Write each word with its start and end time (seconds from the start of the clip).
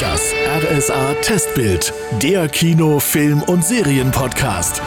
Das 0.00 0.32
RSA 0.62 1.14
Testbild, 1.14 1.92
der 2.22 2.48
Kino, 2.48 3.00
Film 3.00 3.42
und 3.42 3.64
Serienpodcast. 3.64 4.80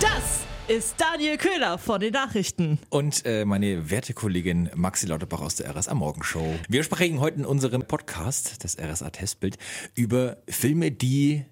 Das 0.00 0.44
ist 0.66 0.94
Daniel 0.98 1.36
Köhler 1.36 1.76
von 1.76 2.00
den 2.00 2.14
Nachrichten. 2.14 2.78
Und 2.88 3.26
äh, 3.26 3.44
meine 3.44 3.90
werte 3.90 4.14
Kollegin 4.14 4.70
Maxi 4.74 5.06
Lauterbach 5.06 5.42
aus 5.42 5.56
der 5.56 5.76
RSA 5.76 5.92
Morgenshow. 5.92 6.54
Wir 6.68 6.84
sprechen 6.84 7.20
heute 7.20 7.40
in 7.40 7.44
unserem 7.44 7.82
Podcast, 7.82 8.64
das 8.64 8.78
RSA 8.78 9.10
Testbild, 9.10 9.58
über 9.94 10.38
Filme, 10.48 10.90
die 10.90 11.44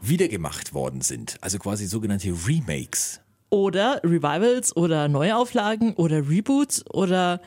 wiedergemacht 0.00 0.74
worden 0.74 1.02
sind. 1.02 1.36
Also 1.42 1.58
quasi 1.58 1.86
sogenannte 1.86 2.34
Remakes. 2.48 3.20
Oder 3.50 4.00
Revivals 4.02 4.74
oder 4.74 5.06
Neuauflagen 5.06 5.94
oder 5.94 6.28
Reboots 6.28 6.84
oder 6.90 7.40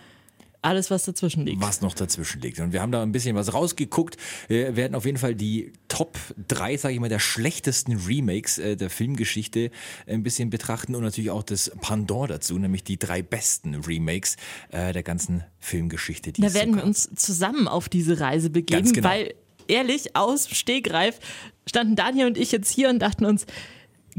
alles, 0.62 0.91
was 0.91 1.04
dazwischen 1.04 1.46
liegt. 1.46 1.62
Was 1.62 1.82
noch 1.82 1.94
dazwischen 1.94 2.42
liegt. 2.42 2.60
Und 2.60 2.73
wir 2.73 2.82
haben 2.82 2.92
da 2.92 3.02
ein 3.02 3.12
bisschen 3.12 3.36
was 3.36 3.54
rausgeguckt. 3.54 4.18
Wir 4.48 4.75
werden 4.75 4.96
auf 4.96 5.05
jeden 5.05 5.18
Fall 5.18 5.36
die 5.36 5.71
Top 5.88 6.18
3, 6.47 6.78
sage 6.78 6.93
ich 6.96 7.00
mal, 7.00 7.10
der 7.10 7.20
schlechtesten 7.20 7.96
Remakes 7.96 8.57
äh, 8.57 8.75
der 8.75 8.89
Filmgeschichte 8.89 9.71
ein 10.06 10.24
bisschen 10.24 10.50
betrachten 10.50 10.96
und 10.96 11.04
natürlich 11.04 11.32
auch 11.32 11.43
das 11.43 11.71
Pendant 11.82 12.30
dazu, 12.30 12.57
nämlich 12.57 12.83
die 12.83 12.97
drei 12.97 13.21
besten 13.21 13.75
Remakes 13.75 14.36
äh, 14.69 14.92
der 14.92 15.04
ganzen 15.04 15.43
Filmgeschichte. 15.60 16.33
Da 16.33 16.54
werden 16.54 16.75
wir 16.75 16.83
uns 16.83 17.10
zusammen 17.16 17.68
auf 17.68 17.89
diese 17.89 18.19
Reise 18.19 18.50
begeben, 18.50 18.91
genau. 18.91 19.07
weil 19.07 19.33
ehrlich, 19.68 20.16
aus 20.16 20.50
Stegreif 20.50 21.19
standen 21.68 21.96
Daniel 21.96 22.28
und 22.28 22.38
ich 22.38 22.52
jetzt 22.52 22.71
hier 22.71 22.89
und 22.89 23.00
dachten 23.00 23.25
uns, 23.25 23.46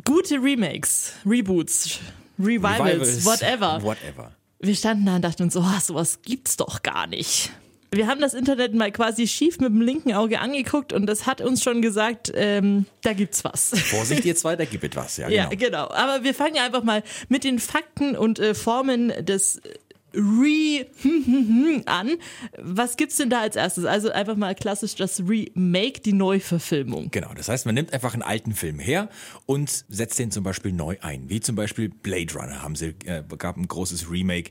gute 0.05 0.36
Remakes, 0.36 1.12
Reboots, 1.27 1.98
Revivals, 2.38 2.80
Revivals, 2.80 3.25
whatever. 3.25 3.83
Whatever. 3.83 4.33
Wir 4.60 4.74
standen 4.74 5.06
da 5.06 5.16
und 5.16 5.23
dachten 5.23 5.42
uns, 5.45 5.56
oh, 5.56 5.64
sowas 5.82 6.20
gibt's 6.23 6.56
doch 6.56 6.82
gar 6.82 7.06
nicht. 7.06 7.50
Wir 7.92 8.06
haben 8.06 8.20
das 8.20 8.34
Internet 8.34 8.73
mal 8.73 8.92
quasi 8.92 9.27
schief 9.27 9.59
mit 9.59 9.70
dem 9.70 9.80
linken 9.80 10.12
Auge 10.12 10.38
angeguckt 10.38 10.92
und 10.92 11.06
das 11.06 11.27
hat 11.27 11.41
uns 11.41 11.62
schon 11.62 11.83
gesagt, 11.83 12.30
ähm, 12.34 12.86
da 13.02 13.14
gibt's 13.14 13.42
was. 13.42 13.70
Vorsicht, 13.70 14.25
ihr 14.25 14.36
zwei, 14.36 14.55
da 14.55 14.64
gibt 14.64 14.84
es 14.84 14.97
was. 14.97 15.16
Ja, 15.16 15.28
Ja, 15.28 15.47
genau. 15.48 15.88
genau. 15.88 15.91
Aber 15.91 16.22
wir 16.22 16.34
fangen 16.34 16.58
einfach 16.58 16.84
mal 16.84 17.03
mit 17.28 17.42
den 17.42 17.58
Fakten 17.58 18.16
und 18.16 18.38
äh, 18.38 18.55
Formen 18.55 19.12
des 19.25 19.61
Re 20.14 20.86
an. 21.86 22.16
Was 22.58 22.97
gibt's 22.97 23.16
denn 23.16 23.30
da 23.30 23.41
als 23.41 23.56
erstes? 23.56 23.84
Also 23.84 24.11
einfach 24.11 24.36
mal 24.36 24.55
klassisch 24.55 24.94
das 24.94 25.20
Remake, 25.20 26.00
die 26.00 26.12
Neuverfilmung. 26.12 27.11
Genau, 27.11 27.33
das 27.34 27.48
heißt, 27.48 27.66
man 27.66 27.75
nimmt 27.75 27.92
einfach 27.92 28.14
einen 28.14 28.22
alten 28.22 28.53
Film 28.53 28.78
her 28.78 29.08
und 29.47 29.84
setzt 29.88 30.19
den 30.19 30.31
zum 30.31 30.44
Beispiel 30.44 30.72
neu 30.72 30.97
ein. 31.00 31.28
Wie 31.28 31.41
zum 31.41 31.56
Beispiel 31.56 31.88
Blade 31.88 32.34
Runner 32.34 32.62
haben 32.62 32.77
sie, 32.77 32.94
äh, 33.05 33.22
gab 33.38 33.56
ein 33.56 33.69
großes 33.69 34.11
Remake. 34.11 34.50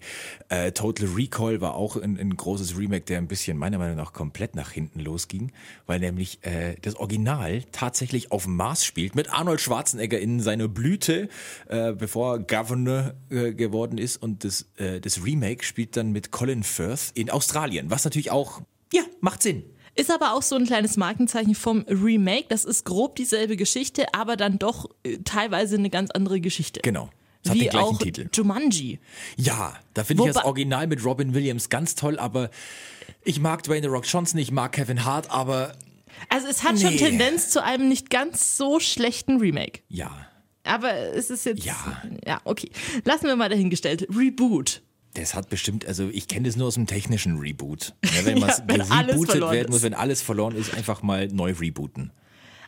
Äh, 0.50 0.72
Total 0.72 1.08
Recall 1.08 1.62
war 1.62 1.76
auch 1.76 1.96
ein, 1.98 2.18
ein 2.18 2.36
großes 2.36 2.78
Remake, 2.78 3.06
der 3.06 3.18
ein 3.18 3.28
bisschen 3.28 3.58
meiner 3.58 3.78
Meinung 3.78 3.98
nach 3.98 4.14
komplett 4.14 4.56
nach 4.56 4.72
hinten 4.72 5.00
losging, 5.00 5.52
weil 5.86 6.00
nämlich 6.00 6.40
äh, 6.44 6.76
das 6.82 6.96
Original 6.96 7.64
tatsächlich 7.72 8.32
auf 8.32 8.44
dem 8.44 8.56
Mars 8.56 8.86
spielt 8.86 9.16
mit 9.16 9.34
Arnold 9.34 9.62
Schwarzenegger 9.62 10.20
in 10.20 10.40
seiner 10.40 10.68
Blüte, 10.68 11.30
äh, 11.68 11.94
bevor 11.94 12.36
er 12.36 12.40
Governor 12.40 13.14
äh, 13.30 13.54
geworden 13.54 13.98
ist 13.98 14.18
und 14.18 14.44
das, 14.44 14.68
äh, 14.78 15.00
das 15.00 15.24
Remake 15.24 15.49
spielt 15.60 15.98
dann 15.98 16.12
mit 16.12 16.32
Colin 16.32 16.64
Firth 16.64 17.12
in 17.14 17.30
Australien, 17.30 17.90
was 17.90 18.04
natürlich 18.06 18.32
auch, 18.32 18.62
ja, 18.94 19.04
macht 19.22 19.42
Sinn. 19.44 19.64
Ist 19.96 20.12
aber 20.12 20.34
auch 20.34 20.42
so 20.44 20.56
ein 20.56 20.66
kleines 20.66 20.96
Markenzeichen 20.98 21.56
vom 21.56 21.82
Remake. 21.90 22.46
Das 22.50 22.64
ist 22.64 22.86
grob 22.86 23.16
dieselbe 23.18 23.58
Geschichte, 23.58 24.14
aber 24.14 24.38
dann 24.38 24.58
doch 24.60 24.90
äh, 25.04 25.18
teilweise 25.26 25.76
eine 25.76 25.90
ganz 25.90 26.12
andere 26.12 26.40
Geschichte. 26.40 26.80
Genau. 26.84 27.10
Hat 27.48 27.56
Wie 27.56 27.60
den 27.62 27.70
gleichen 27.70 27.86
auch 27.88 27.98
Titel. 28.00 28.30
Jumanji. 28.34 29.00
Ja, 29.36 29.78
da 29.94 30.04
finde 30.04 30.24
ich 30.28 30.34
das 30.34 30.44
Original 30.46 30.88
mit 30.88 31.04
Robin 31.04 31.34
Williams 31.34 31.70
ganz 31.70 31.96
toll, 31.96 32.18
aber 32.20 32.50
ich 33.24 33.40
mag 33.40 33.64
Dwayne 33.64 33.82
The 33.82 33.88
Rock 33.88 34.06
Johnson, 34.06 34.40
ich 34.40 34.52
mag 34.52 34.72
Kevin 34.74 35.04
Hart, 35.06 35.30
aber 35.32 35.74
Also 36.30 36.48
es 36.48 36.64
hat 36.64 36.80
schon 36.80 36.92
Nee. 36.92 36.98
Tendenz 36.98 37.50
zu 37.50 37.64
einem 37.64 37.90
nicht 37.90 38.10
ganz 38.10 38.58
so 38.58 38.80
schlechten 38.80 39.38
Remake. 39.40 39.82
ja. 39.90 40.12
Aber 40.64 40.94
es 40.94 41.30
ist 41.32 41.46
jetzt. 41.46 41.64
Ja. 41.64 42.04
Ja, 42.28 42.42
okay. 42.44 42.70
Lassen 43.04 43.26
wir 43.26 43.36
mal 43.36 43.50
dahingestellt. 43.50 44.06
Reboot. 44.16 44.84
Das 45.20 45.36
hat 45.36 45.50
bestimmt, 45.50 45.86
also 45.86 46.10
ich 46.12 46.28
kenne 46.28 46.48
das 46.48 46.56
nur 46.56 46.68
aus 46.68 46.76
dem 46.76 46.88
technischen 46.88 47.38
Reboot. 47.38 47.94
Ja, 48.16 48.26
wenn 48.26 48.42
was 48.42 48.64
wenn 48.66 48.82
alles 48.82 49.08
gerebootet 49.08 49.32
verloren 49.32 49.54
werden 49.54 49.68
muss, 49.70 49.78
ist. 49.78 49.84
wenn 49.84 49.94
alles 49.94 50.22
verloren 50.22 50.56
ist, 50.56 50.74
einfach 50.74 51.04
mal 51.04 51.28
neu 51.28 51.54
rebooten. 51.54 52.12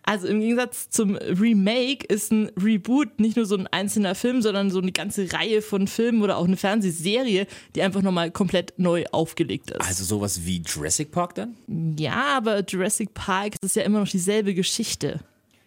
Also 0.04 0.28
im 0.28 0.40
Gegensatz 0.40 0.90
zum 0.90 1.16
Remake 1.16 2.06
ist 2.08 2.32
ein 2.32 2.52
Reboot 2.62 3.20
nicht 3.20 3.36
nur 3.36 3.46
so 3.46 3.56
ein 3.56 3.68
einzelner 3.68 4.16
Film, 4.16 4.42
sondern 4.42 4.72
so 4.72 4.80
eine 4.80 4.92
ganze 4.92 5.32
Reihe 5.32 5.62
von 5.62 5.88
Filmen 5.88 6.22
oder 6.22 6.38
auch 6.38 6.46
eine 6.46 6.58
Fernsehserie, 6.58 7.48
die 7.76 7.82
einfach 7.82 8.02
nochmal 8.02 8.32
komplett 8.32 8.74
neu 8.78 9.06
aufgelegt 9.12 9.72
ist. 9.72 9.82
Also 9.82 10.04
sowas 10.04 10.46
wie 10.46 10.62
Jurassic 10.66 11.12
Park 11.12 11.36
dann? 11.36 11.56
ja, 11.98 12.38
aber 12.38 12.64
Jurassic 12.66 13.14
Park 13.14 13.56
ist 13.64 13.76
ja 13.76 13.84
immer 13.84 14.00
noch 14.00 14.10
dieselbe 14.10 14.54
Geschichte. 14.54 15.20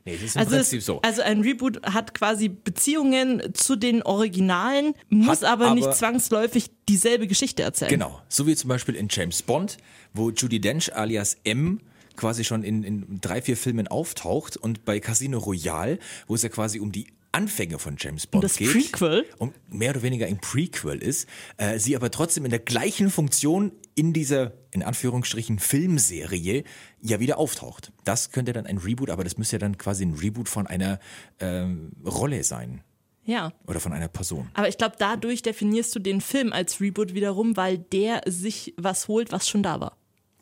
Nee, 0.06 0.14
das 0.16 0.22
ist 0.22 0.36
im 0.36 0.40
Also, 0.40 0.56
Prinzip 0.56 0.78
es, 0.80 0.86
so. 0.86 1.00
also 1.02 1.22
ein 1.22 1.40
Reboot 1.40 1.80
hat 1.86 2.12
quasi 2.14 2.48
Beziehungen 2.48 3.54
zu 3.54 3.76
den 3.76 4.02
Originalen, 4.02 4.94
muss 5.08 5.42
Hat 5.42 5.44
aber, 5.44 5.74
nicht 5.74 5.84
aber- 5.86 5.94
zwangsläufig 5.96 6.70
dieselbe 6.88 7.26
Geschichte 7.26 7.62
erzählen. 7.62 7.88
Genau, 7.90 8.20
so 8.28 8.46
wie 8.46 8.54
zum 8.54 8.68
Beispiel 8.68 8.94
in 8.96 9.08
James 9.10 9.42
Bond, 9.42 9.78
wo 10.12 10.30
Judy 10.30 10.60
Dench 10.60 10.94
alias 10.94 11.38
M 11.44 11.80
quasi 12.16 12.44
schon 12.44 12.62
in, 12.64 12.84
in 12.84 13.18
drei, 13.20 13.40
vier 13.42 13.56
Filmen 13.56 13.88
auftaucht 13.88 14.56
und 14.56 14.84
bei 14.84 15.00
Casino 15.00 15.38
Royale, 15.38 15.98
wo 16.26 16.34
es 16.34 16.42
ja 16.42 16.48
quasi 16.48 16.78
um 16.80 16.92
die 16.92 17.06
Anfänge 17.34 17.78
von 17.78 17.96
James 17.98 18.26
Bond 18.26 18.44
das 18.44 18.56
geht. 18.56 18.70
Prequel? 18.72 19.26
Und 19.38 19.54
mehr 19.72 19.90
oder 19.90 20.02
weniger 20.02 20.26
ein 20.26 20.38
Prequel 20.40 21.02
ist, 21.02 21.28
äh, 21.56 21.78
sie 21.78 21.94
aber 21.96 22.10
trotzdem 22.10 22.44
in 22.44 22.50
der 22.50 22.60
gleichen 22.60 23.10
Funktion 23.10 23.72
in 23.94 24.12
dieser, 24.12 24.52
in 24.70 24.82
Anführungsstrichen, 24.82 25.58
Filmserie 25.58 26.64
ja 27.00 27.20
wieder 27.20 27.38
auftaucht. 27.38 27.92
Das 28.04 28.30
könnte 28.32 28.52
dann 28.52 28.66
ein 28.66 28.78
Reboot, 28.78 29.10
aber 29.10 29.24
das 29.24 29.36
müsste 29.38 29.56
ja 29.56 29.60
dann 29.60 29.78
quasi 29.78 30.04
ein 30.04 30.14
Reboot 30.14 30.48
von 30.48 30.66
einer 30.66 30.98
ähm, 31.40 31.92
Rolle 32.04 32.42
sein 32.44 32.82
Ja. 33.24 33.52
oder 33.66 33.80
von 33.80 33.92
einer 33.92 34.08
Person. 34.08 34.50
Aber 34.54 34.68
ich 34.68 34.78
glaube, 34.78 34.96
dadurch 34.98 35.42
definierst 35.42 35.94
du 35.94 35.98
den 36.00 36.20
Film 36.20 36.52
als 36.52 36.80
Reboot 36.80 37.14
wiederum, 37.14 37.56
weil 37.56 37.78
der 37.78 38.22
sich 38.26 38.74
was 38.76 39.08
holt, 39.08 39.30
was 39.32 39.48
schon 39.48 39.62
da 39.62 39.80
war. 39.80 39.96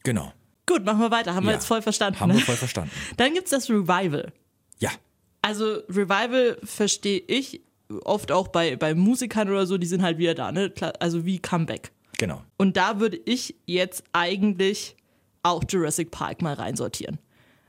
Genau. 0.04 0.32
Gut, 0.66 0.84
machen 0.84 1.00
wir 1.00 1.10
weiter. 1.10 1.34
Haben 1.34 1.44
wir 1.47 1.50
Ja. 1.50 1.56
jetzt 1.56 1.66
voll 1.66 1.82
verstanden. 1.82 2.20
Haben 2.20 2.32
wir 2.34 2.41
voll 2.41 2.56
verstanden. 2.56 2.91
Dann 3.16 3.34
gibt's 3.34 3.50
das 3.50 3.69
Revival. 3.69 4.32
Ja. 4.78 4.91
Also 5.42 5.78
Revival 5.88 6.56
verstehe 6.62 7.22
ich 7.26 7.60
oft 8.04 8.32
auch 8.32 8.48
bei, 8.48 8.76
bei 8.76 8.94
Musikern 8.94 9.48
oder 9.50 9.66
so, 9.66 9.76
die 9.76 9.86
sind 9.86 10.03
halt 10.03 10.19
wieder 10.19 10.34
da, 10.34 10.50
ne? 10.53 10.72
Also 11.00 11.25
wie 11.26 11.38
Comeback. 11.38 11.92
Genau. 12.19 12.42
Und 12.56 12.76
da 12.76 13.00
würde 13.00 13.19
ich 13.25 13.56
jetzt 13.66 14.04
eigentlich 14.12 14.97
auch 15.42 15.64
Jurassic 15.69 16.10
Park 16.10 16.41
mal 16.41 16.54
reinsortieren. 16.54 17.19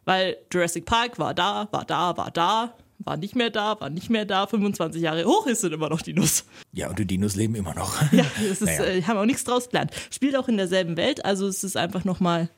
Weil 0.05 0.37
Jurassic 0.51 0.85
Park 0.85 1.17
war 1.17 1.33
da, 1.33 1.67
war 1.71 1.85
da, 1.85 2.15
war 2.15 2.29
da, 2.29 2.75
war 2.99 3.17
nicht 3.17 3.35
mehr 3.35 3.49
da, 3.49 3.79
war 3.81 3.89
nicht 3.89 4.09
mehr 4.09 4.25
da, 4.25 4.45
25 4.47 5.01
Jahre 5.01 5.25
hoch 5.25 5.47
ist 5.47 5.61
sind 5.61 5.73
immer 5.73 5.89
noch 5.89 6.01
Dinos. 6.01 6.45
Ja, 6.71 6.89
und 6.89 6.99
die 6.99 7.05
Dinos 7.07 7.35
leben 7.35 7.55
immer 7.55 7.73
noch. 7.73 7.99
Ja, 8.11 8.23
das 8.47 8.61
ist, 8.61 8.61
Naja. 8.61 8.83
äh, 8.85 9.01
haben 9.03 9.17
auch 9.17 9.25
nichts 9.25 9.43
draus 9.43 9.69
gelernt. 9.69 9.91
Spielt 10.11 10.35
auch 10.37 10.47
in 10.47 10.57
derselben 10.57 10.95
Welt, 10.97 11.25
also 11.25 11.47
es 11.47 11.63
ist 11.63 11.75
einfach 11.75 12.05
nochmal 12.05 12.49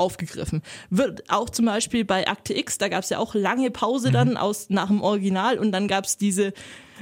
aufgegriffen. 0.00 0.62
Wird 0.90 1.30
auch 1.30 1.48
zum 1.50 1.66
Beispiel 1.66 2.04
bei 2.04 2.26
Akte 2.26 2.56
X, 2.56 2.78
da 2.78 2.88
gab 2.88 3.04
es 3.04 3.10
ja 3.10 3.18
auch 3.18 3.34
lange 3.34 3.70
Pause 3.70 4.08
Mhm. 4.08 4.12
dann 4.14 4.36
aus, 4.36 4.68
nach 4.70 4.88
dem 4.88 5.02
Original 5.02 5.58
und 5.58 5.70
dann 5.70 5.86
gab 5.86 6.04
es 6.06 6.16
diese 6.16 6.52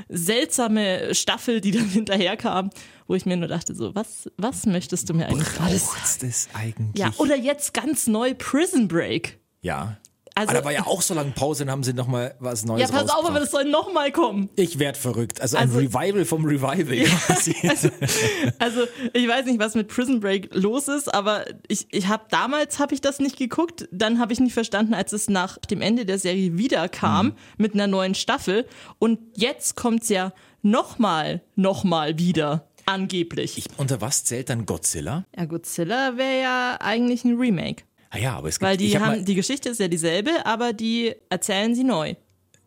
seltsame 0.09 1.15
Staffel, 1.15 1.61
die 1.61 1.71
dann 1.71 1.89
hinterherkam, 1.89 2.71
wo 3.07 3.15
ich 3.15 3.27
mir 3.27 3.37
nur 3.37 3.49
dachte, 3.49 3.75
so, 3.75 3.95
was, 3.95 4.31
was 4.37 4.67
möchtest 4.67 5.09
du 5.09 5.15
mir 5.15 5.27
eigentlich 5.29 5.49
sagen? 5.49 5.71
Braucht's 5.79 6.19
das 6.19 6.49
eigentlich? 6.55 7.03
Ja, 7.03 7.13
oder 7.19 7.37
jetzt 7.37 7.75
ganz 7.75 8.07
neu 8.07 8.35
Prison 8.35 8.89
Break. 8.89 9.39
Ja. 9.63 9.97
Also- 10.39 10.51
aber 10.51 10.59
da 10.61 10.65
war 10.65 10.73
ja 10.73 10.87
auch 10.87 11.03
so 11.03 11.15
lange 11.15 11.33
Pause, 11.33 11.65
dann 11.65 11.73
haben 11.73 11.83
sie 11.85 11.93
nochmal 11.93 12.35
was 12.39 12.65
Neues 12.65 12.83
Ja, 12.83 12.87
pass 12.89 13.03
auf, 13.11 13.11
aber 13.11 13.19
rausgebracht. 13.39 13.43
das 13.43 13.51
soll 13.51 13.65
nochmal 13.65 14.13
kommen. 14.13 14.49
Ich 14.57 14.79
werd 14.79 14.97
verrückt. 14.97 15.41
Also, 15.41 15.57
Also- 15.59 15.79
ein 15.79 15.87
Revival 15.87 16.25
vom 16.25 16.45
Revival 16.45 17.05
quasi. 17.27 17.55
Also 18.59 18.83
ich 19.13 19.29
weiß 19.29 19.47
nicht, 19.47 19.59
was 19.59 19.75
mit 19.75 19.89
Prison 19.89 20.21
Break 20.21 20.55
los 20.55 20.89
ist, 20.89 21.13
aber 21.13 21.45
ich, 21.69 21.87
ich 21.91 22.09
habe 22.09 22.25
damals 22.31 22.79
habe 22.79 22.95
ich 22.95 23.01
das 23.01 23.19
nicht 23.19 23.37
geguckt, 23.37 23.89
dann 23.93 24.19
habe 24.19 24.33
ich 24.33 24.41
nicht 24.41 24.55
verstanden, 24.55 24.95
als 24.95 25.13
es 25.13 25.29
nach 25.29 25.59
dem 25.59 25.81
Ende 25.83 26.05
der 26.07 26.19
Serie 26.19 26.57
wiederkam 26.59 27.27
Mhm. 27.27 27.33
mit 27.57 27.75
einer 27.75 27.87
neuen 27.87 28.15
Staffel 28.15 28.67
und 28.99 29.19
jetzt 29.35 29.77
kommt's 29.77 30.09
ja 30.09 30.33
nochmal, 30.63 31.43
nochmal 31.57 32.19
wieder 32.19 32.69
angeblich. 32.87 33.65
Unter 33.77 34.01
was 34.01 34.25
zählt 34.25 34.49
dann 34.51 34.67
Godzilla? 34.67 35.25
ja, 35.37 35.45
Godzilla 35.45 36.17
wäre 36.17 36.41
ja 36.41 36.77
eigentlich 36.81 37.25
ein 37.25 37.37
Remake, 37.37 37.85
Ah 38.11 38.19
ja, 38.19 38.37
aber 38.37 38.49
es 38.49 38.59
gibt, 38.59 38.69
weil 38.71 38.77
die 38.77 38.95
hab 38.95 39.03
haben 39.03 39.17
mal, 39.19 39.25
die 39.25 39.35
Geschichte 39.35 39.69
ist 39.69 39.81
ja 39.81 39.89
dieselbe, 39.89 40.31
aber 40.47 40.73
die 40.73 41.15
erzählen 41.29 41.75
sie 41.75 41.85
neu. 41.85 42.15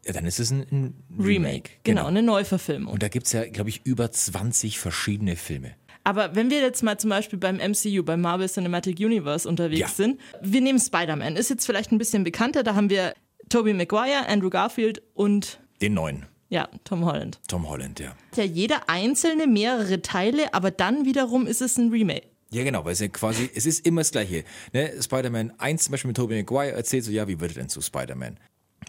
ja, 0.05 0.13
dann 0.13 0.25
ist 0.25 0.39
es 0.39 0.51
ein, 0.51 0.61
ein 0.71 1.03
Remake. 1.11 1.27
Remake, 1.27 1.69
genau, 1.83 2.05
eine 2.05 2.21
Neuverfilmung. 2.21 2.93
Und 2.93 3.01
da 3.03 3.07
gibt's 3.07 3.31
ja, 3.33 3.45
glaube 3.47 3.69
ich, 3.69 3.81
über 3.85 4.11
20 4.11 4.77
verschiedene 4.79 5.35
Filme. 5.35 5.71
Aber 6.03 6.35
wenn 6.35 6.49
wir 6.49 6.61
jetzt 6.61 6.81
mal 6.81 6.97
zum 6.97 7.11
Beispiel 7.11 7.37
beim 7.37 7.57
MCU, 7.57 8.01
beim 8.03 8.21
Marvel 8.21 8.49
Cinematic 8.49 8.99
Universe 8.99 9.47
unterwegs 9.47 9.79
Ja. 9.81 9.87
sind, 9.87 10.19
wir 10.41 10.61
nehmen 10.61 10.79
Spider-Man, 10.79 11.35
ist 11.35 11.49
jetzt 11.51 11.65
vielleicht 11.65 11.91
ein 11.91 11.99
bisschen 11.99 12.23
bekannter, 12.23 12.63
da 12.63 12.73
haben 12.75 12.89
wir 12.89 13.13
Tobey 13.49 13.73
Maguire, 13.73 14.27
Andrew 14.27 14.49
Garfield 14.49 15.01
und 15.13 15.59
Den 15.81 15.93
neuen. 15.93 16.25
ja, 16.49 16.69
Tom 16.85 17.05
Holland. 17.05 17.39
Tom 17.47 17.69
Holland, 17.69 17.99
ja. 17.99 18.15
Ja, 18.35 18.43
jeder 18.43 18.89
einzelne 18.89 19.45
mehrere 19.45 20.01
Teile, 20.01 20.53
aber 20.55 20.71
dann 20.71 21.05
wiederum 21.05 21.45
ist 21.45 21.61
es 21.61 21.77
ein 21.77 21.89
Remake. 21.89 22.27
Ja, 22.51 22.63
genau, 22.63 22.83
weil 22.85 22.93
es 22.93 22.99
ja 22.99 23.07
quasi, 23.07 23.49
es 23.55 23.65
ist 23.65 23.85
immer 23.85 24.01
das 24.01 24.11
Gleiche. 24.11 24.43
Ne? 24.73 24.91
Spider-Man 25.01 25.53
1 25.57 25.85
zum 25.85 25.91
Beispiel 25.91 26.09
mit 26.09 26.17
Tobey 26.17 26.35
Maguire 26.37 26.73
erzählt 26.73 27.05
so, 27.05 27.11
ja, 27.11 27.27
wie 27.27 27.39
wird 27.39 27.51
er 27.51 27.55
denn 27.61 27.69
zu 27.69 27.81
Spider-Man? 27.81 28.37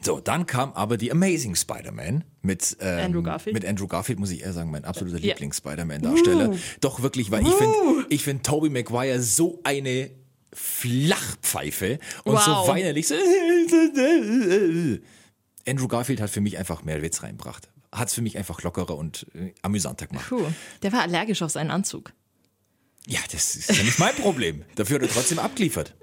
So, 0.02 0.18
dann 0.20 0.46
kam 0.46 0.72
aber 0.72 0.96
die 0.96 1.12
Amazing 1.12 1.54
Spider-Man 1.54 2.24
mit, 2.40 2.76
ähm, 2.80 2.98
Andrew 3.04 3.22
Garfield. 3.22 3.54
mit 3.54 3.64
Andrew 3.64 3.86
Garfield, 3.86 4.18
muss 4.18 4.30
ich 4.30 4.42
eher 4.42 4.52
sagen, 4.52 4.70
mein 4.72 4.84
absoluter 4.84 5.18
Ja. 5.18 5.34
Lieblings-Spider-Man-Darsteller. 5.34 6.56
Doch 6.80 7.02
wirklich, 7.02 7.30
weil 7.30 7.46
ich 7.46 7.52
finde, 7.54 7.76
ich 8.08 8.24
finde 8.24 8.42
Tobey 8.42 8.70
Maguire 8.70 9.20
so 9.20 9.60
eine 9.62 10.10
Flachpfeife 10.52 12.00
und 12.24 12.34
Wow. 12.34 12.44
so 12.44 12.50
weinerlich. 12.68 13.06
So 13.06 13.14
Andrew 15.68 15.88
Garfield 15.88 16.20
hat 16.20 16.30
für 16.30 16.40
mich 16.40 16.58
einfach 16.58 16.82
mehr 16.82 17.02
Witz 17.02 17.22
reinbracht. 17.22 17.68
Hat 17.92 18.08
es 18.08 18.14
für 18.14 18.22
mich 18.22 18.38
einfach 18.38 18.62
lockerer 18.62 18.96
und 18.96 19.26
äh, 19.34 19.52
amüsanter 19.62 20.06
gemacht. 20.06 20.26
Puh. 20.28 20.42
Der 20.82 20.92
war 20.92 21.02
allergisch 21.02 21.42
auf 21.42 21.50
seinen 21.52 21.70
Anzug. 21.70 22.12
Ja, 23.06 23.20
das 23.32 23.56
ist 23.56 23.76
ja 23.76 23.82
nicht 23.82 23.98
mein 23.98 24.14
Problem. 24.14 24.64
Dafür 24.76 24.96
hat 24.96 25.02
er 25.02 25.08
trotzdem 25.08 25.38
abgeliefert. 25.38 25.94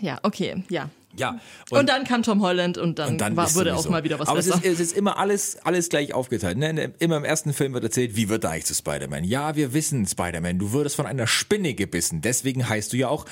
Ja, 0.00 0.18
okay, 0.22 0.62
ja. 0.68 0.90
Ja. 1.16 1.40
Und, 1.70 1.88
dann 1.88 2.04
kam 2.04 2.22
Tom 2.24 2.42
Holland 2.42 2.76
und 2.76 2.98
dann, 2.98 3.10
Und 3.10 3.18
dann 3.18 3.36
war, 3.36 3.52
wurde 3.54 3.70
sowieso. 3.70 3.88
auch 3.88 3.92
mal 3.92 4.02
wieder 4.04 4.18
was 4.18 4.28
Aber 4.28 4.40
es 4.40 4.46
besser. 4.46 4.64
ist, 4.64 4.72
es 4.74 4.80
ist 4.80 4.96
immer 4.96 5.16
alles, 5.16 5.56
alles 5.64 5.88
gleich 5.88 6.12
aufgeteilt. 6.12 6.58
Ne? 6.58 6.92
Immer 6.98 7.18
im 7.18 7.24
ersten 7.24 7.52
Film 7.52 7.72
wird 7.72 7.84
erzählt, 7.84 8.16
wie 8.16 8.28
wird 8.28 8.42
er 8.44 8.50
eigentlich 8.50 8.64
zu 8.66 8.74
Spider-Man? 8.74 9.22
Ja, 9.22 9.54
wir 9.54 9.72
wissen, 9.72 10.06
Spider-Man, 10.06 10.58
du 10.58 10.72
wurdest 10.72 10.96
von 10.96 11.06
einer 11.06 11.28
Spinne 11.28 11.74
gebissen. 11.74 12.20
Deswegen 12.20 12.68
heißt 12.68 12.92
du 12.92 12.96
ja 12.96 13.08
auch 13.08 13.26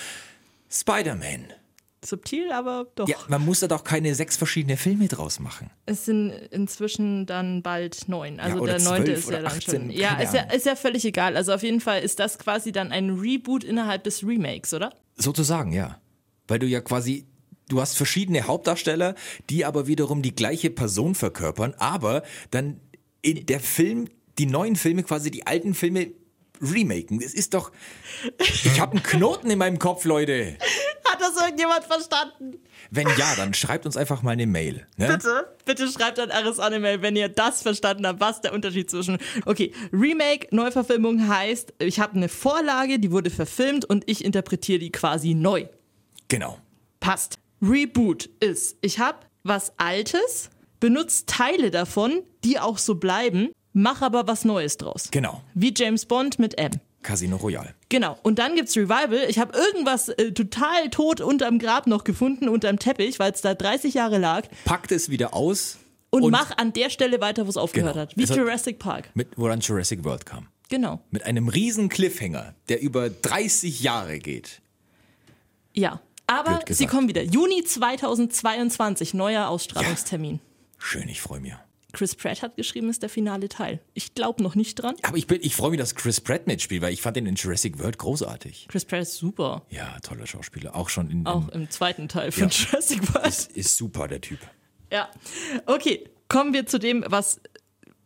Spider-Man. 0.70 1.46
Subtil, 2.04 2.50
aber 2.50 2.86
doch. 2.96 3.08
Ja, 3.08 3.16
man 3.28 3.44
muss 3.44 3.60
da 3.60 3.68
doch 3.68 3.84
keine 3.84 4.14
sechs 4.14 4.36
verschiedene 4.36 4.76
Filme 4.76 5.06
draus 5.06 5.38
machen. 5.38 5.70
Es 5.86 6.04
sind 6.04 6.30
inzwischen 6.50 7.26
dann 7.26 7.62
bald 7.62 8.08
neun. 8.08 8.40
Also 8.40 8.58
oder 8.58 8.78
der 8.78 8.82
neunte 8.82 9.12
ist 9.12 9.30
ja 9.30 9.36
dann 9.40 9.46
18, 9.46 9.80
schon. 9.80 9.90
Ja 9.90 10.18
ist, 10.20 10.34
ja, 10.34 10.42
ist 10.42 10.66
ja 10.66 10.74
völlig 10.74 11.04
egal. 11.04 11.36
Also 11.36 11.52
auf 11.52 11.62
jeden 11.62 11.80
Fall 11.80 12.02
ist 12.02 12.18
das 12.18 12.38
quasi 12.38 12.72
dann 12.72 12.90
ein 12.90 13.10
Reboot 13.10 13.62
innerhalb 13.62 14.02
des 14.04 14.26
Remakes, 14.26 14.74
oder? 14.74 14.92
Sozusagen, 15.16 15.72
ja. 15.72 16.00
Weil 16.48 16.58
du 16.58 16.66
ja 16.66 16.80
quasi, 16.80 17.26
du 17.68 17.80
hast 17.80 17.96
verschiedene 17.96 18.48
Hauptdarsteller, 18.48 19.14
die 19.48 19.64
aber 19.64 19.86
wiederum 19.86 20.22
die 20.22 20.34
gleiche 20.34 20.70
Person 20.70 21.14
verkörpern, 21.14 21.74
aber 21.78 22.24
dann 22.50 22.80
in 23.22 23.46
der 23.46 23.60
Film, 23.60 24.08
die 24.38 24.46
neuen 24.46 24.74
Filme 24.74 25.04
quasi 25.04 25.30
die 25.30 25.46
alten 25.46 25.74
Filme 25.74 26.12
remaken. 26.62 27.20
Das 27.20 27.34
ist 27.34 27.54
doch, 27.54 27.72
ich 28.38 28.80
habe 28.80 28.92
einen 28.92 29.02
Knoten 29.02 29.50
in 29.50 29.58
meinem 29.58 29.78
Kopf, 29.78 30.04
Leute. 30.04 30.56
Hat 31.04 31.20
das 31.20 31.36
irgendjemand 31.36 31.84
verstanden? 31.84 32.58
Wenn 32.90 33.08
ja, 33.18 33.34
dann 33.36 33.52
schreibt 33.54 33.84
uns 33.86 33.96
einfach 33.96 34.22
mal 34.22 34.30
eine 34.30 34.46
Mail. 34.46 34.86
Ne? 34.96 35.08
Bitte, 35.08 35.56
bitte 35.64 35.88
schreibt 35.88 36.18
an 36.18 36.30
Aris 36.30 36.58
Anime, 36.58 37.02
wenn 37.02 37.16
ihr 37.16 37.28
das 37.28 37.62
verstanden 37.62 38.06
habt, 38.06 38.20
was 38.20 38.40
der 38.40 38.52
Unterschied 38.52 38.90
zwischen. 38.90 39.18
Okay, 39.44 39.72
Remake, 39.92 40.48
Neuverfilmung 40.50 41.28
heißt, 41.28 41.74
ich 41.80 42.00
habe 42.00 42.16
eine 42.16 42.28
Vorlage, 42.28 42.98
die 42.98 43.10
wurde 43.10 43.30
verfilmt 43.30 43.84
und 43.84 44.04
ich 44.08 44.24
interpretiere 44.24 44.78
die 44.78 44.92
quasi 44.92 45.34
neu. 45.34 45.66
Genau. 46.28 46.58
Passt. 47.00 47.38
Reboot 47.60 48.28
ist, 48.40 48.76
ich 48.80 48.98
habe 48.98 49.18
was 49.44 49.72
Altes, 49.76 50.50
benutze 50.80 51.26
Teile 51.26 51.70
davon, 51.70 52.22
die 52.42 52.58
auch 52.58 52.78
so 52.78 52.96
bleiben, 52.96 53.50
mach 53.72 54.02
aber 54.02 54.26
was 54.26 54.44
Neues 54.44 54.76
draus. 54.76 55.08
Genau. 55.10 55.42
Wie 55.54 55.72
James 55.76 56.06
Bond 56.06 56.38
mit 56.38 56.58
M. 56.58 56.72
Casino 57.02 57.36
Royale. 57.36 57.74
Genau. 57.88 58.16
Und 58.22 58.38
dann 58.38 58.54
gibt's 58.54 58.76
Revival. 58.76 59.24
Ich 59.28 59.38
habe 59.40 59.56
irgendwas 59.58 60.08
äh, 60.08 60.32
total 60.32 60.88
tot 60.90 61.20
unterm 61.20 61.58
Grab 61.58 61.86
noch 61.88 62.04
gefunden, 62.04 62.48
unterm 62.48 62.78
Teppich, 62.78 63.18
weil 63.18 63.32
es 63.32 63.40
da 63.40 63.54
30 63.54 63.94
Jahre 63.94 64.18
lag. 64.18 64.46
Packt 64.64 64.92
es 64.92 65.08
wieder 65.10 65.34
aus 65.34 65.78
Und, 66.10 66.30
mach 66.30 66.56
an 66.58 66.72
der 66.72 66.90
Stelle 66.90 67.20
weiter, 67.20 67.46
wo 67.46 67.50
es 67.50 67.56
aufgehört 67.56 67.94
Genau. 67.94 68.02
hat. 68.02 68.16
Wie 68.16 68.24
hat- 68.26 68.36
Jurassic 68.36 68.78
Park. 68.78 69.10
mit, 69.14 69.28
wo 69.36 69.48
dann 69.48 69.58
Jurassic 69.60 70.04
World 70.04 70.26
kam. 70.26 70.46
Genau. 70.68 71.00
Mit 71.10 71.24
einem 71.26 71.48
riesen 71.48 71.88
Cliffhanger, 71.88 72.54
der 72.68 72.80
über 72.80 73.10
30 73.10 73.80
Jahre 73.82 74.18
geht. 74.20 74.62
Ja. 75.74 76.00
Aber 76.28 76.60
sie 76.68 76.86
kommen 76.86 77.08
wieder. 77.08 77.22
Juni 77.22 77.64
2022, 77.64 79.12
neuer 79.12 79.48
Ausstrahlungstermin. 79.48 80.40
Schön, 80.78 81.08
ich 81.08 81.20
freue 81.20 81.40
mich. 81.40 81.52
Chris 81.92 82.14
Pratt 82.14 82.42
hat 82.42 82.56
geschrieben, 82.56 82.88
ist 82.88 83.02
der 83.02 83.08
finale 83.10 83.48
Teil. 83.48 83.80
Ich 83.94 84.14
glaube 84.14 84.42
noch 84.42 84.54
nicht 84.54 84.76
dran. 84.76 84.94
Aber 85.02 85.16
ich, 85.16 85.26
bin- 85.26 85.40
ich 85.42 85.54
freue 85.54 85.70
mich, 85.70 85.78
dass 85.80 85.94
Chris 85.94 86.20
Pratt 86.20 86.46
mitspielt, 86.46 86.82
weil 86.82 86.92
ich 86.92 87.02
fand 87.02 87.16
ihn 87.18 87.26
in 87.26 87.34
Jurassic 87.34 87.78
World 87.78 87.98
großartig. 87.98 88.66
Chris 88.68 88.84
Pratt 88.84 89.02
ist 89.02 89.16
super. 89.16 89.66
Ja, 89.70 89.98
toller 90.00 90.26
Schauspieler. 90.26 90.74
Auch 90.74 90.88
schon 90.88 91.10
in, 91.10 91.26
Auch 91.26 91.48
in 91.50 91.62
im 91.62 91.70
zweiten 91.70 92.08
Teil 92.08 92.32
von 92.32 92.44
Ja. 92.44 92.48
Jurassic 92.48 93.14
World. 93.14 93.26
ist, 93.28 93.52
ist 93.52 93.76
super, 93.76 94.08
der 94.08 94.20
Typ. 94.20 94.38
Ja. 94.90 95.08
Okay, 95.66 96.08
kommen 96.28 96.52
wir 96.54 96.66
zu 96.66 96.78
dem, 96.78 97.04
was 97.08 97.40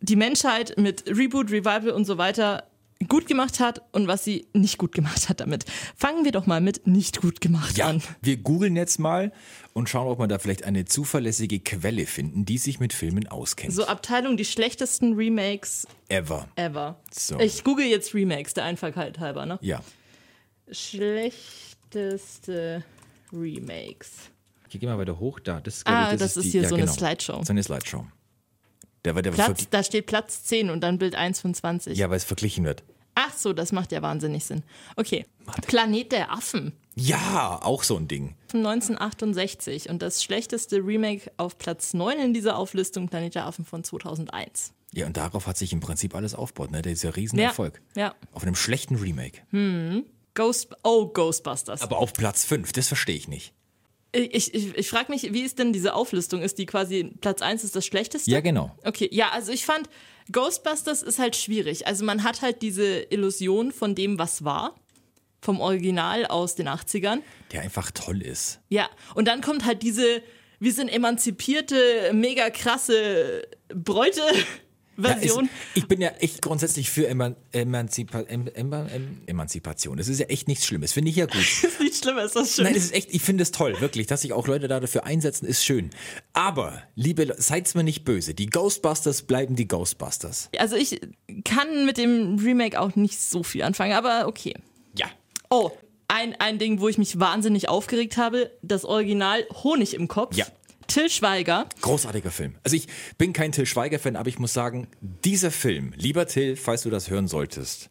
die 0.00 0.16
Menschheit 0.16 0.74
mit 0.78 1.04
Reboot, 1.06 1.50
Revival 1.50 1.90
und 1.90 2.04
so 2.04 2.18
weiter 2.18 2.64
gut 3.08 3.26
gemacht 3.26 3.60
hat 3.60 3.82
und 3.93 4.08
was 4.08 4.25
sie 4.25 4.46
nicht 4.54 4.78
gut 4.78 4.93
gemacht 4.93 5.28
hat 5.28 5.40
damit. 5.40 5.66
Fangen 5.96 6.25
wir 6.25 6.32
doch 6.32 6.46
mal 6.46 6.60
mit 6.62 6.87
nicht 6.87 7.20
gut 7.20 7.40
gemacht 7.43 7.76
Ja, 7.76 7.88
an. 7.88 8.02
wir 8.22 8.38
googeln 8.38 8.75
jetzt 8.75 8.98
mal 8.98 9.32
und 9.75 9.88
schauen, 9.90 10.08
ob 10.08 10.19
wir 10.19 10.26
da 10.28 10.38
vielleicht 10.38 10.64
eine 10.64 10.87
zuverlässige 10.87 11.60
Quelle 11.60 12.06
finden, 12.06 12.46
die 12.46 12.56
sich 12.58 12.81
mit 12.81 12.94
Filmen 12.94 13.28
auskennt. 13.28 13.75
So 13.75 13.87
Abteilung 13.87 14.37
die 14.38 14.46
schlechtesten 14.46 15.12
Remakes 15.14 15.87
Ever. 16.08 16.48
ever. 16.56 16.98
So. 17.12 17.38
Ich 17.38 17.62
google 17.64 17.84
jetzt 17.87 18.14
Remakes, 18.14 18.54
der 18.54 18.64
Einfachheit 18.64 19.19
halber, 19.19 19.44
ne? 19.44 19.58
Ja. 19.60 19.82
Schlechteste 20.70 22.82
Remakes. 23.32 24.10
Hier 24.69 24.81
gehen 24.81 24.88
wir 24.88 24.99
weiter 24.99 25.19
hoch. 25.19 25.40
Da, 25.40 25.60
das, 25.60 25.78
ist, 25.78 25.87
Ah, 25.87 26.12
ich, 26.12 26.19
das 26.19 26.37
ist 26.37 26.44
die, 26.44 26.50
hier 26.50 26.62
ja, 26.62 26.69
so 26.69 26.75
eine 26.76 26.84
genau. 26.84 26.94
Slideshow. 26.96 27.44
So 27.44 27.52
eine 27.52 27.62
Slideshow. 27.62 28.06
Der, 29.06 29.22
der 29.22 29.30
Platz, 29.30 29.68
da 29.70 29.82
steht 29.84 30.06
Platz 30.06 30.44
10 30.44 30.68
und 30.70 30.80
dann 30.80 30.98
Bild 30.98 31.14
1 31.14 31.40
von 31.40 31.54
20. 31.54 31.96
ja, 31.96 32.10
weil 32.10 32.16
es 32.16 32.24
verglichen 32.24 32.64
wird. 32.64 32.82
Ach 33.14 33.32
so, 33.32 33.52
das 33.52 33.72
macht 33.72 33.92
ja 33.92 34.02
wahnsinnig 34.02 34.44
Sinn. 34.44 34.62
Okay. 34.96 35.24
Planet 35.66 36.12
der 36.12 36.32
Affen. 36.32 36.72
Ja, 36.96 37.60
auch 37.62 37.82
so 37.82 37.96
ein 37.96 38.08
Ding. 38.08 38.34
von 38.48 38.66
1968 38.66 39.88
und 39.88 40.02
das 40.02 40.22
schlechteste 40.22 40.78
Remake 40.78 41.30
auf 41.36 41.56
Platz 41.56 41.94
9 41.94 42.18
in 42.18 42.34
dieser 42.34 42.58
Auflistung 42.58 43.08
Planet 43.08 43.36
der 43.36 43.46
Affen 43.46 43.64
von 43.64 43.84
2001. 43.84 44.72
Ja, 44.92 45.06
und 45.06 45.16
darauf 45.16 45.46
hat 45.46 45.56
sich 45.56 45.72
im 45.72 45.80
Prinzip 45.80 46.14
alles 46.14 46.34
aufgebaut, 46.34 46.70
ne? 46.70 46.82
Der 46.82 46.92
ist 46.92 47.04
ja 47.04 47.10
Riesenerfolg. 47.10 47.80
Ja. 47.94 48.14
Auf 48.32 48.42
einem 48.42 48.54
schlechten 48.54 48.96
Remake. 48.96 49.42
Ghost 50.34 50.68
oh, 50.82 51.06
Ghostbusters. 51.06 51.82
Aber 51.82 51.98
auf 51.98 52.12
Platz 52.12 52.44
5, 52.44 52.72
das 52.72 52.88
verstehe 52.88 53.16
ich 53.16 53.28
nicht. 53.28 53.54
Ich 54.16 54.54
ich, 54.54 54.76
ich 54.76 54.88
frage 54.88 55.12
mich, 55.12 55.32
wie 55.32 55.42
ist 55.42 55.58
denn 55.58 55.72
diese 55.72 55.94
Auflistung? 55.94 56.42
Ist 56.42 56.58
die 56.58 56.66
quasi 56.66 57.12
Platz 57.20 57.42
1 57.42 57.64
ist 57.64 57.76
das 57.76 57.86
schlechteste? 57.86 58.30
Ja, 58.30 58.40
genau. 58.40 58.76
Okay, 58.84 59.08
ja, 59.12 59.30
also 59.30 59.52
ich 59.52 59.64
fand, 59.64 59.88
Ghostbusters 60.32 61.02
ist 61.02 61.18
halt 61.18 61.36
schwierig. 61.36 61.86
Also 61.86 62.04
man 62.04 62.24
hat 62.24 62.42
halt 62.42 62.62
diese 62.62 63.02
Illusion 63.10 63.72
von 63.72 63.94
dem, 63.94 64.18
was 64.18 64.44
war. 64.44 64.74
Vom 65.42 65.60
Original 65.60 66.26
aus 66.26 66.56
den 66.56 66.68
80ern. 66.68 67.20
Der 67.52 67.60
einfach 67.60 67.90
toll 67.92 68.22
ist. 68.22 68.60
Ja, 68.68 68.88
und 69.14 69.28
dann 69.28 69.42
kommt 69.42 69.64
halt 69.64 69.82
diese, 69.82 70.22
wir 70.58 70.72
sind 70.72 70.88
emanzipierte, 70.88 72.11
mega 72.12 72.50
krasse 72.50 73.42
Bräute-Version. 74.96 75.44
Ja, 75.44 75.50
es, 75.74 75.82
ich 75.82 75.88
bin 75.88 76.00
ja 76.00 76.08
echt 76.18 76.42
grundsätzlich 76.42 76.90
für 76.90 77.06
Eman 77.06 77.36
Emanzipa 77.52 78.20
em 78.20 78.46
Eman 78.54 78.88
em 78.88 79.20
Emanzipation. 79.26 79.96
Das 79.96 80.08
ist 80.08 80.18
ja 80.20 80.26
echt 80.26 80.48
nichts 80.48 80.66
Schlimmes. 80.66 80.92
Finde 80.92 81.10
ich 81.10 81.16
ja 81.16 81.26
gut. 81.26 81.36
ist 81.62 81.80
nicht 81.80 81.96
schlimm, 82.02 82.18
ist 82.18 82.36
das 82.36 82.54
schön. 82.56 82.64
Nein, 82.64 82.74
es 82.74 82.84
ist 82.86 82.94
echt, 82.94 83.12
ich 83.14 83.22
finde 83.22 83.42
es 83.42 83.50
toll, 83.52 83.80
wirklich. 83.80 84.06
Dass 84.06 84.22
sich 84.22 84.32
auch 84.32 84.46
Leute 84.46 84.68
da 84.68 84.80
dafür 84.80 85.04
einsetzen, 85.04 85.46
ist 85.46 85.64
schön. 85.64 85.90
Aber, 86.32 86.82
liebe 86.94 87.24
Le- 87.24 87.36
seid's 87.38 87.74
mir 87.74 87.84
nicht 87.84 88.04
böse. 88.04 88.34
Die 88.34 88.46
Ghostbusters 88.46 89.22
bleiben 89.22 89.56
die 89.56 89.68
Ghostbusters. 89.68 90.50
Also 90.58 90.76
ich 90.76 91.00
kann 91.44 91.86
mit 91.86 91.98
dem 91.98 92.38
Remake 92.38 92.80
auch 92.80 92.94
nicht 92.96 93.20
so 93.20 93.42
viel 93.42 93.62
anfangen, 93.62 93.92
aber 93.92 94.26
okay. 94.26 94.54
Ja. 94.98 95.06
Oh, 95.50 95.70
ein, 96.08 96.34
ein 96.40 96.58
Ding, 96.58 96.80
wo 96.80 96.88
ich 96.88 96.98
mich 96.98 97.18
wahnsinnig 97.18 97.68
aufgeregt 97.68 98.16
habe, 98.16 98.50
das 98.62 98.84
Original 98.84 99.44
Honig 99.64 99.94
im 99.94 100.08
Kopf. 100.08 100.36
Ja. 100.36 100.46
Till 100.87 101.11
Schweiger. 101.11 101.69
Großartiger 101.81 102.31
Film. 102.31 102.57
Also 102.62 102.76
ich 102.76 102.88
bin 103.19 103.33
kein 103.33 103.52
Till 103.52 103.66
Schweiger-Fan, 103.66 104.16
aber 104.16 104.28
ich 104.28 104.38
muss 104.38 104.52
sagen, 104.52 104.88
dieser 105.00 105.50
Film, 105.50 105.93
lieber 105.97 106.26
Till, 106.26 106.57
falls 106.57 106.83
du 106.83 106.90
das 106.90 107.11
hören 107.11 107.28
solltest, 107.28 107.90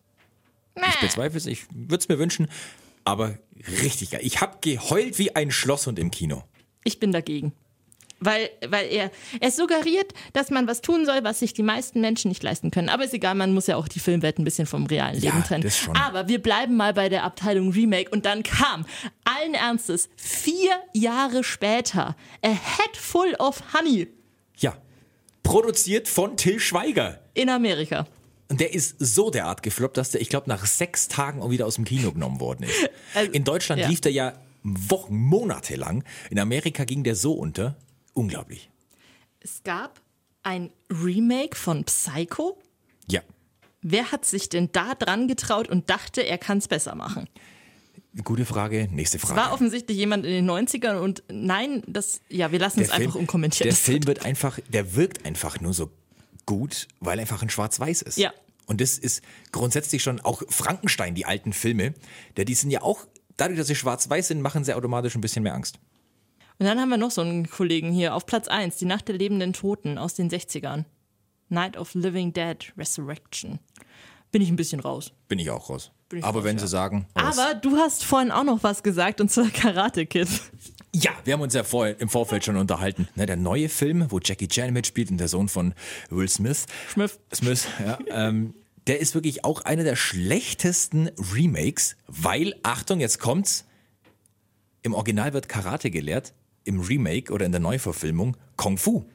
ich 0.75 0.99
bezweifle 0.99 1.37
es, 1.37 1.45
ich 1.45 1.65
würde 1.73 1.97
es 1.97 2.09
mir 2.09 2.19
wünschen, 2.19 2.49
aber 3.03 3.37
richtig 3.81 4.11
geil. 4.11 4.21
Ich 4.23 4.41
habe 4.41 4.57
geheult 4.61 5.17
wie 5.19 5.35
ein 5.35 5.51
Schlosshund 5.51 5.99
im 5.99 6.11
Kino. 6.11 6.43
Ich 6.83 6.99
bin 6.99 7.11
dagegen. 7.11 7.53
Weil, 8.21 8.49
weil 8.67 8.87
er, 8.87 9.11
er 9.41 9.51
suggeriert, 9.51 10.13
dass 10.33 10.49
man 10.49 10.67
was 10.67 10.81
tun 10.81 11.05
soll, 11.05 11.23
was 11.23 11.39
sich 11.39 11.53
die 11.53 11.63
meisten 11.63 11.99
Menschen 12.01 12.29
nicht 12.29 12.41
leisten 12.43 12.71
können. 12.71 12.89
Aber 12.89 13.03
ist 13.03 13.13
egal, 13.13 13.35
man 13.35 13.53
muss 13.53 13.67
ja 13.67 13.75
auch 13.75 13.87
die 13.89 13.99
Filmwelt 13.99 14.39
ein 14.39 14.43
bisschen 14.45 14.65
vom 14.67 14.85
realen 14.85 15.19
Ja, 15.19 15.31
Leben 15.31 15.43
trennen. 15.43 15.63
das 15.63 15.77
schon. 15.77 15.95
Aber 15.97 16.27
wir 16.27 16.41
bleiben 16.41 16.75
mal 16.77 16.93
bei 16.93 17.09
der 17.09 17.23
Abteilung 17.23 17.71
Remake. 17.71 18.09
Und 18.09 18.25
dann 18.25 18.41
kam, 18.43 18.85
allen 19.25 19.53
Ernstes, 19.53 20.09
vier 20.15 20.71
Jahre 20.93 21.43
später, 21.43 22.15
A 22.41 22.47
Head 22.49 22.95
Full 22.97 23.35
of 23.37 23.61
Honey 23.73 24.07
Ja. 24.57 24.75
Produziert 25.43 26.07
von 26.07 26.37
Till 26.37 26.59
Schweiger. 26.59 27.19
in 27.33 27.49
Amerika. 27.49 28.07
Und 28.47 28.59
der 28.61 28.73
ist 28.73 28.95
so 28.99 29.29
derart 29.29 29.61
gefloppt, 29.63 29.97
dass 29.97 30.11
der, 30.11 30.21
ich 30.21 30.29
glaube, 30.29 30.47
nach 30.49 30.65
sechs 30.65 31.07
Tagen 31.07 31.41
auch 31.41 31.49
wieder 31.49 31.65
aus 31.65 31.75
dem 31.75 31.85
Kino 31.85 32.11
genommen 32.11 32.39
worden 32.39 32.63
ist. 32.63 32.89
Also, 33.13 33.31
In 33.31 33.43
Deutschland 33.43 33.81
ja. 33.81 33.87
lief 33.89 34.01
der 34.01 34.11
ja 34.11 34.33
Wochen, 34.63 35.15
Monate 35.15 35.75
lang. 35.75 36.03
In 36.29 36.39
Amerika 36.39 36.85
ging 36.85 37.03
der 37.03 37.15
so 37.15 37.33
unter. 37.33 37.75
Unglaublich. 38.15 38.71
Es 39.41 39.61
gab 39.63 40.01
ein 40.41 40.71
Remake 40.89 41.55
von 41.55 41.83
Psycho. 41.83 42.57
Ja. 43.07 43.21
Wer 43.81 44.11
hat 44.11 44.25
sich 44.25 44.49
denn 44.49 44.69
da 44.71 44.95
dran 44.95 45.27
getraut 45.27 45.67
und 45.69 45.89
dachte, 45.91 46.21
er 46.21 46.39
kann 46.39 46.57
es 46.57 46.67
besser 46.67 46.95
machen? 46.95 47.29
Gute 48.23 48.45
Frage. 48.45 48.87
Nächste 48.89 49.19
Frage. 49.19 49.35
War 49.35 49.53
offensichtlich 49.53 49.97
jemand 49.97 50.25
in 50.25 50.31
den 50.31 50.49
90ern 50.49 50.99
und 50.99 51.23
nein, 51.29 51.83
das, 51.85 52.21
ja, 52.29 52.51
wir 52.51 52.59
lassen 52.59 52.79
es 52.79 52.89
einfach 52.89 53.15
unkommentiert. 53.15 53.65
Der 53.65 53.75
Film 53.75 54.07
wird 54.07 54.23
einfach, 54.25 54.59
der 54.69 54.95
wirkt 54.95 55.25
einfach 55.25 55.59
nur 55.59 55.73
so 55.73 55.91
gut, 56.45 56.87
weil 57.01 57.19
er 57.19 57.21
einfach 57.21 57.43
in 57.43 57.49
Schwarz-Weiß 57.49 58.01
ist. 58.01 58.17
Ja. 58.17 58.33
Und 58.67 58.79
das 58.79 58.97
ist 58.97 59.21
grundsätzlich 59.51 60.01
schon 60.01 60.21
auch 60.21 60.41
Frankenstein, 60.49 61.15
die 61.15 61.25
alten 61.25 61.51
Filme, 61.51 61.93
der, 62.37 62.45
die 62.45 62.55
sind 62.55 62.71
ja 62.71 62.81
auch, 62.81 63.05
dadurch, 63.35 63.59
dass 63.59 63.67
sie 63.67 63.75
schwarz-weiß 63.75 64.29
sind, 64.29 64.41
machen 64.41 64.63
sie 64.63 64.73
automatisch 64.73 65.15
ein 65.15 65.21
bisschen 65.21 65.43
mehr 65.43 65.53
Angst. 65.53 65.77
Und 66.57 66.65
dann 66.65 66.79
haben 66.79 66.89
wir 66.89 66.97
noch 66.97 67.11
so 67.11 67.21
einen 67.21 67.49
Kollegen 67.49 67.91
hier 67.91 68.15
auf 68.15 68.25
Platz 68.25 68.47
1, 68.47 68.77
Die 68.77 68.85
Nacht 68.85 69.07
der 69.07 69.15
lebenden 69.15 69.53
Toten 69.53 69.97
aus 69.97 70.13
den 70.13 70.29
60ern. 70.29 70.85
Night 71.49 71.77
of 71.77 71.93
Living 71.93 72.33
Dead 72.33 72.57
Resurrection. 72.77 73.59
Bin 74.31 74.41
ich 74.41 74.49
ein 74.49 74.55
bisschen 74.55 74.79
raus. 74.79 75.11
Bin 75.27 75.37
ich 75.39 75.49
auch 75.49 75.69
raus. 75.69 75.91
Ich 76.13 76.23
Aber 76.23 76.39
raus, 76.39 76.45
wenn 76.45 76.55
ja. 76.57 76.61
sie 76.61 76.67
sagen. 76.67 77.07
was- 77.13 77.37
Aber 77.37 77.55
du 77.55 77.77
hast 77.77 78.03
vorhin 78.03 78.31
auch 78.31 78.43
noch 78.43 78.63
was 78.63 78.83
gesagt, 78.83 79.21
und 79.21 79.29
zwar 79.29 79.49
Karate 79.49 80.05
Kid. 80.05 80.27
Ja, 80.93 81.11
wir 81.25 81.33
haben 81.33 81.41
uns 81.41 81.53
ja 81.53 81.63
vor, 81.63 81.87
im 81.87 82.07
Vorfeld 82.09 82.45
schon 82.45 82.55
unterhalten. 82.55 83.07
Ne, 83.15 83.25
der 83.25 83.35
neue 83.35 83.67
Film, 83.69 84.05
wo 84.09 84.19
Jackie 84.23 84.47
Chan 84.47 84.71
mitspielt 84.71 85.11
und 85.11 85.17
der 85.17 85.27
Sohn 85.27 85.49
von 85.49 85.73
Will 86.09 86.29
Smith. 86.29 86.65
Smith. 86.89 87.19
Smith, 87.33 87.67
ja. 87.85 87.97
ähm, 88.07 88.53
der 88.87 88.99
ist 89.01 89.13
wirklich 89.13 89.43
auch 89.43 89.61
einer 89.61 89.83
der 89.83 89.95
schlechtesten 89.97 91.09
Remakes, 91.33 91.97
weil, 92.07 92.55
Achtung, 92.63 92.99
jetzt 93.01 93.19
kommt's, 93.19 93.65
im 94.83 94.93
Original 94.93 95.33
wird 95.33 95.49
Karate 95.49 95.91
gelehrt, 95.91 96.33
im 96.65 96.81
Remake 96.81 97.31
oder 97.31 97.45
in 97.45 97.51
der 97.53 97.61
Neuverfilmung 97.61 98.35
Kung 98.57 98.77
Fu. 98.77 99.05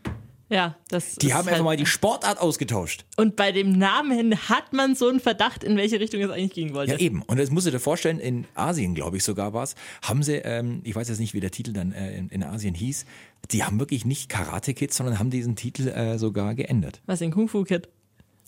Ja, 0.52 0.76
das 0.88 1.14
Die 1.14 1.28
ist 1.28 1.33
haben 1.35 1.40
einfach 1.42 1.52
halt- 1.52 1.62
mal 1.64 1.76
die 1.76 1.87
Sportart 1.87 2.40
ausgetauscht. 2.40 3.04
Und 3.16 3.37
bei 3.37 3.52
dem 3.52 3.71
Namen 3.71 4.11
hin 4.11 4.37
hat 4.49 4.73
man 4.73 4.97
so 4.97 5.09
einen 5.09 5.21
Verdacht, 5.21 5.62
in 5.62 5.76
welche 5.76 6.00
Richtung 6.00 6.21
es 6.23 6.30
eigentlich 6.30 6.54
gehen 6.54 6.75
wollte. 6.75 6.90
Ja, 6.90 6.99
eben. 6.99 7.23
Und 7.23 7.38
das 7.38 7.50
musst 7.52 7.69
du 7.69 7.71
dir 7.71 7.78
vorstellen, 7.78 8.19
in 8.19 8.47
Asien, 8.57 8.97
glaube 8.97 9.16
ich 9.16 9.23
sogar 9.23 9.52
war 9.54 9.62
es, 9.62 9.76
haben 10.02 10.25
sie, 10.25 10.38
ähm, 10.38 10.80
ich 10.83 10.97
weiß 10.97 11.09
jetzt 11.09 11.21
nicht, 11.21 11.35
wie 11.35 11.40
der 11.40 11.52
Titel 11.52 11.73
dann 11.73 11.92
äh, 11.92 12.16
in, 12.19 12.30
in 12.30 12.42
Asien 12.42 12.75
hieß, 12.75 13.04
die 13.52 13.62
haben 13.62 13.78
wirklich 13.78 14.04
nicht 14.04 14.28
Karate 14.28 14.75
Kids, 14.75 14.97
sondern 14.97 15.21
haben 15.21 15.30
diesen 15.30 15.54
Titel 15.54 15.87
äh, 15.87 16.19
sogar 16.19 16.57
geändert. 16.57 17.00
Was 17.07 17.21
in 17.21 17.30
Kung 17.30 17.47
Fu 17.49 17.62
Kid? 17.62 17.88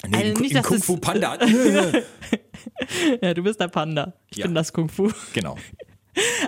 Nee, 0.05 0.17
Also 0.31 0.43
nicht, 0.43 0.57
in 0.57 0.63
Kung 0.63 0.83
Fu 0.83 0.97
Panda. 0.97 1.39
Ja, 3.21 3.35
du 3.35 3.43
bist 3.45 3.61
der 3.61 3.69
Panda. 3.69 4.15
Ich 4.31 4.39
Ja. 4.39 4.47
bin 4.47 4.55
das 4.57 4.73
Kung 4.73 4.89
Fu. 4.89 5.11
genau. 5.33 5.57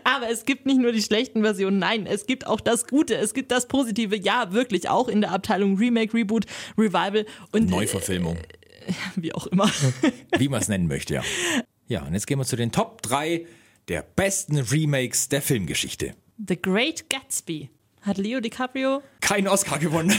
Aber 0.04 0.28
es 0.30 0.44
gibt 0.44 0.66
nicht 0.66 0.78
nur 0.78 0.92
die 0.92 1.02
schlechten 1.02 1.42
Versionen, 1.42 1.78
nein, 1.78 2.06
es 2.06 2.26
gibt 2.26 2.46
auch 2.46 2.60
das 2.60 2.86
Gute, 2.86 3.16
es 3.16 3.34
gibt 3.34 3.50
das 3.50 3.66
Positive, 3.66 4.16
ja, 4.16 4.52
wirklich, 4.52 4.88
auch 4.88 5.08
in 5.08 5.20
der 5.20 5.32
Abteilung 5.32 5.76
Remake, 5.76 6.12
Reboot, 6.14 6.44
Revival 6.76 7.24
und 7.52 7.70
Neuverfilmung. 7.70 8.36
äh, 8.36 8.92
wie 9.16 9.32
auch 9.32 9.46
immer. 9.46 9.70
wie 10.38 10.48
man 10.48 10.60
es 10.60 10.68
nennen 10.68 10.86
möchte, 10.86 11.14
ja. 11.14 11.22
Ja, 11.86 12.02
und 12.02 12.14
jetzt 12.14 12.26
gehen 12.26 12.38
wir 12.38 12.46
zu 12.46 12.56
den 12.56 12.72
Top 12.72 13.02
3 13.02 13.46
der 13.88 14.00
besten 14.00 14.58
Remakes 14.58 15.28
der 15.28 15.42
Filmgeschichte. 15.42 16.14
The 16.48 16.60
Great 16.60 17.10
Gatsby. 17.10 17.68
Hat 18.00 18.16
Leo 18.16 18.40
DiCaprio? 18.40 19.02
Kein 19.24 19.48
Oscar 19.48 19.78
gewonnen. 19.78 20.10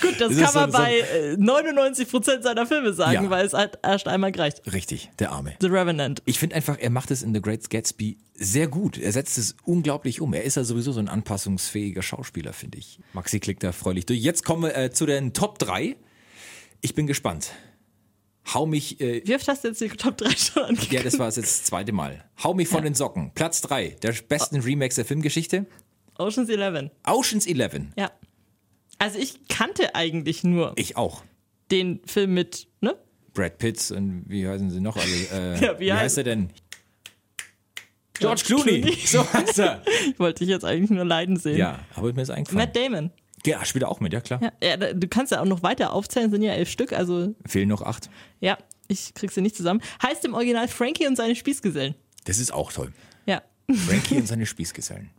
Gut, 0.00 0.20
das 0.20 0.28
Das 0.28 0.36
kann 0.36 0.44
ist 0.44 0.52
so- 0.52 0.58
man 0.60 0.72
so- 0.72 0.78
bei 0.78 0.98
äh, 1.00 1.34
99% 1.34 2.42
seiner 2.42 2.66
Filme 2.66 2.92
sagen, 2.92 3.24
Ja. 3.24 3.30
weil 3.30 3.44
es 3.44 3.52
halt 3.52 3.78
erst 3.82 4.06
einmal 4.06 4.30
gereicht. 4.32 4.62
Richtig, 4.72 5.10
der 5.18 5.32
Arme. 5.32 5.54
The 5.60 5.66
Revenant. 5.66 6.22
Ich 6.24 6.38
finde 6.38 6.56
einfach, 6.56 6.78
er 6.78 6.90
macht 6.90 7.10
es 7.10 7.22
in 7.22 7.34
The 7.34 7.42
Great 7.42 7.68
Gatsby 7.68 8.18
sehr 8.34 8.68
gut. 8.68 8.96
Er 8.98 9.12
setzt 9.12 9.38
es 9.38 9.56
unglaublich 9.64 10.20
um. 10.20 10.32
Er 10.34 10.44
ist 10.44 10.56
ja 10.56 10.64
sowieso 10.64 10.92
so 10.92 11.00
ein 11.00 11.08
anpassungsfähiger 11.08 12.02
Schauspieler, 12.02 12.52
finde 12.52 12.78
ich. 12.78 12.98
Maxi 13.12 13.40
klickt 13.40 13.62
da 13.62 13.72
freulich 13.72 14.06
durch. 14.06 14.20
Jetzt 14.20 14.44
kommen 14.44 14.62
wir 14.62 14.76
äh, 14.76 14.90
zu 14.90 15.06
den 15.06 15.32
Top 15.32 15.58
3. 15.58 15.96
Ich 16.80 16.94
bin 16.94 17.06
gespannt. 17.06 17.50
Hau 18.54 18.66
mich, 18.66 19.00
äh, 19.00 19.22
Wie 19.24 19.34
oft 19.36 19.46
hast 19.46 19.62
du 19.64 19.68
jetzt 19.68 19.80
die 19.80 19.88
Top 19.88 20.16
3 20.16 20.30
schon 20.36 20.62
angekündigt? 20.62 20.92
ja, 20.92 21.02
das 21.02 21.18
war 21.18 21.28
es 21.28 21.36
jetzt 21.36 21.60
das 21.60 21.64
zweite 21.64 21.92
Mal. 21.92 22.24
Hau 22.42 22.54
mich 22.54 22.68
von 22.68 22.82
den 22.82 22.94
Socken. 22.94 23.32
Platz 23.34 23.60
3 23.62 23.96
der 24.02 24.12
besten 24.28 24.60
Remakes 24.60 24.96
der 24.96 25.04
Filmgeschichte. 25.04 25.66
Ocean's 26.18 26.48
11. 26.48 26.90
Ocean's 27.06 27.46
11. 27.46 27.80
Ja. 27.96 28.10
Also 28.98 29.18
ich 29.18 29.48
kannte 29.48 29.94
eigentlich 29.94 30.44
nur 30.44 30.72
Ich 30.76 30.96
auch. 30.96 31.22
den 31.70 32.00
Film 32.06 32.34
mit, 32.34 32.68
ne? 32.80 32.96
Brad 33.34 33.58
Pitt 33.58 33.90
und 33.90 34.24
wie 34.28 34.46
heißen 34.46 34.70
sie 34.70 34.80
noch 34.80 34.96
alle? 34.96 35.06
Äh, 35.32 35.64
Ja, 35.64 35.80
wie 35.80 35.86
wie, 35.86 35.92
heißt- 35.92 36.18
er 36.18 36.24
denn? 36.24 36.50
George 38.14 38.42
George 38.46 38.62
Clooney. 38.64 38.80
Clooney. 38.82 39.06
So 39.06 39.32
heißt 39.32 39.58
er. 39.58 39.82
Ich 40.12 40.18
wollte 40.18 40.40
dich 40.40 40.48
jetzt 40.50 40.64
eigentlich 40.64 40.90
nur 40.90 41.04
leiden 41.04 41.36
sehen. 41.36 41.56
Ja, 41.56 41.80
aber 41.96 42.12
mir 42.12 42.22
ist 42.22 42.30
eingefallen. 42.30 42.58
Matt 42.66 42.76
Damon. 42.76 43.10
Ja, 43.44 43.64
spielt 43.64 43.82
er 43.82 43.88
auch 43.90 43.98
mit, 43.98 44.12
ja 44.12 44.20
klar. 44.20 44.40
Ja, 44.40 44.52
ja, 44.62 44.76
du 44.92 45.08
kannst 45.08 45.32
ja 45.32 45.40
auch 45.40 45.44
noch 45.46 45.62
weiter 45.64 45.92
aufzählen, 45.92 46.30
sind 46.30 46.42
ja 46.42 46.52
elf 46.52 46.70
Stück, 46.70 46.92
also 46.92 47.34
Fehlen 47.46 47.68
noch 47.68 47.82
acht. 47.82 48.08
ja, 48.40 48.56
ich 48.86 49.14
krieg 49.14 49.32
sie 49.32 49.40
nicht 49.40 49.56
zusammen. 49.56 49.80
Heißt 50.02 50.24
im 50.24 50.34
Original 50.34 50.68
Frankie 50.68 51.06
und 51.08 51.16
seine 51.16 51.34
Spießgesellen. 51.34 51.94
Das 52.24 52.38
ist 52.38 52.52
auch 52.52 52.70
toll. 52.72 52.92
Ja. 53.26 53.42
Frankie 53.88 54.16
und 54.18 54.28
seine 54.28 54.46
Spießgesellen. 54.46 55.10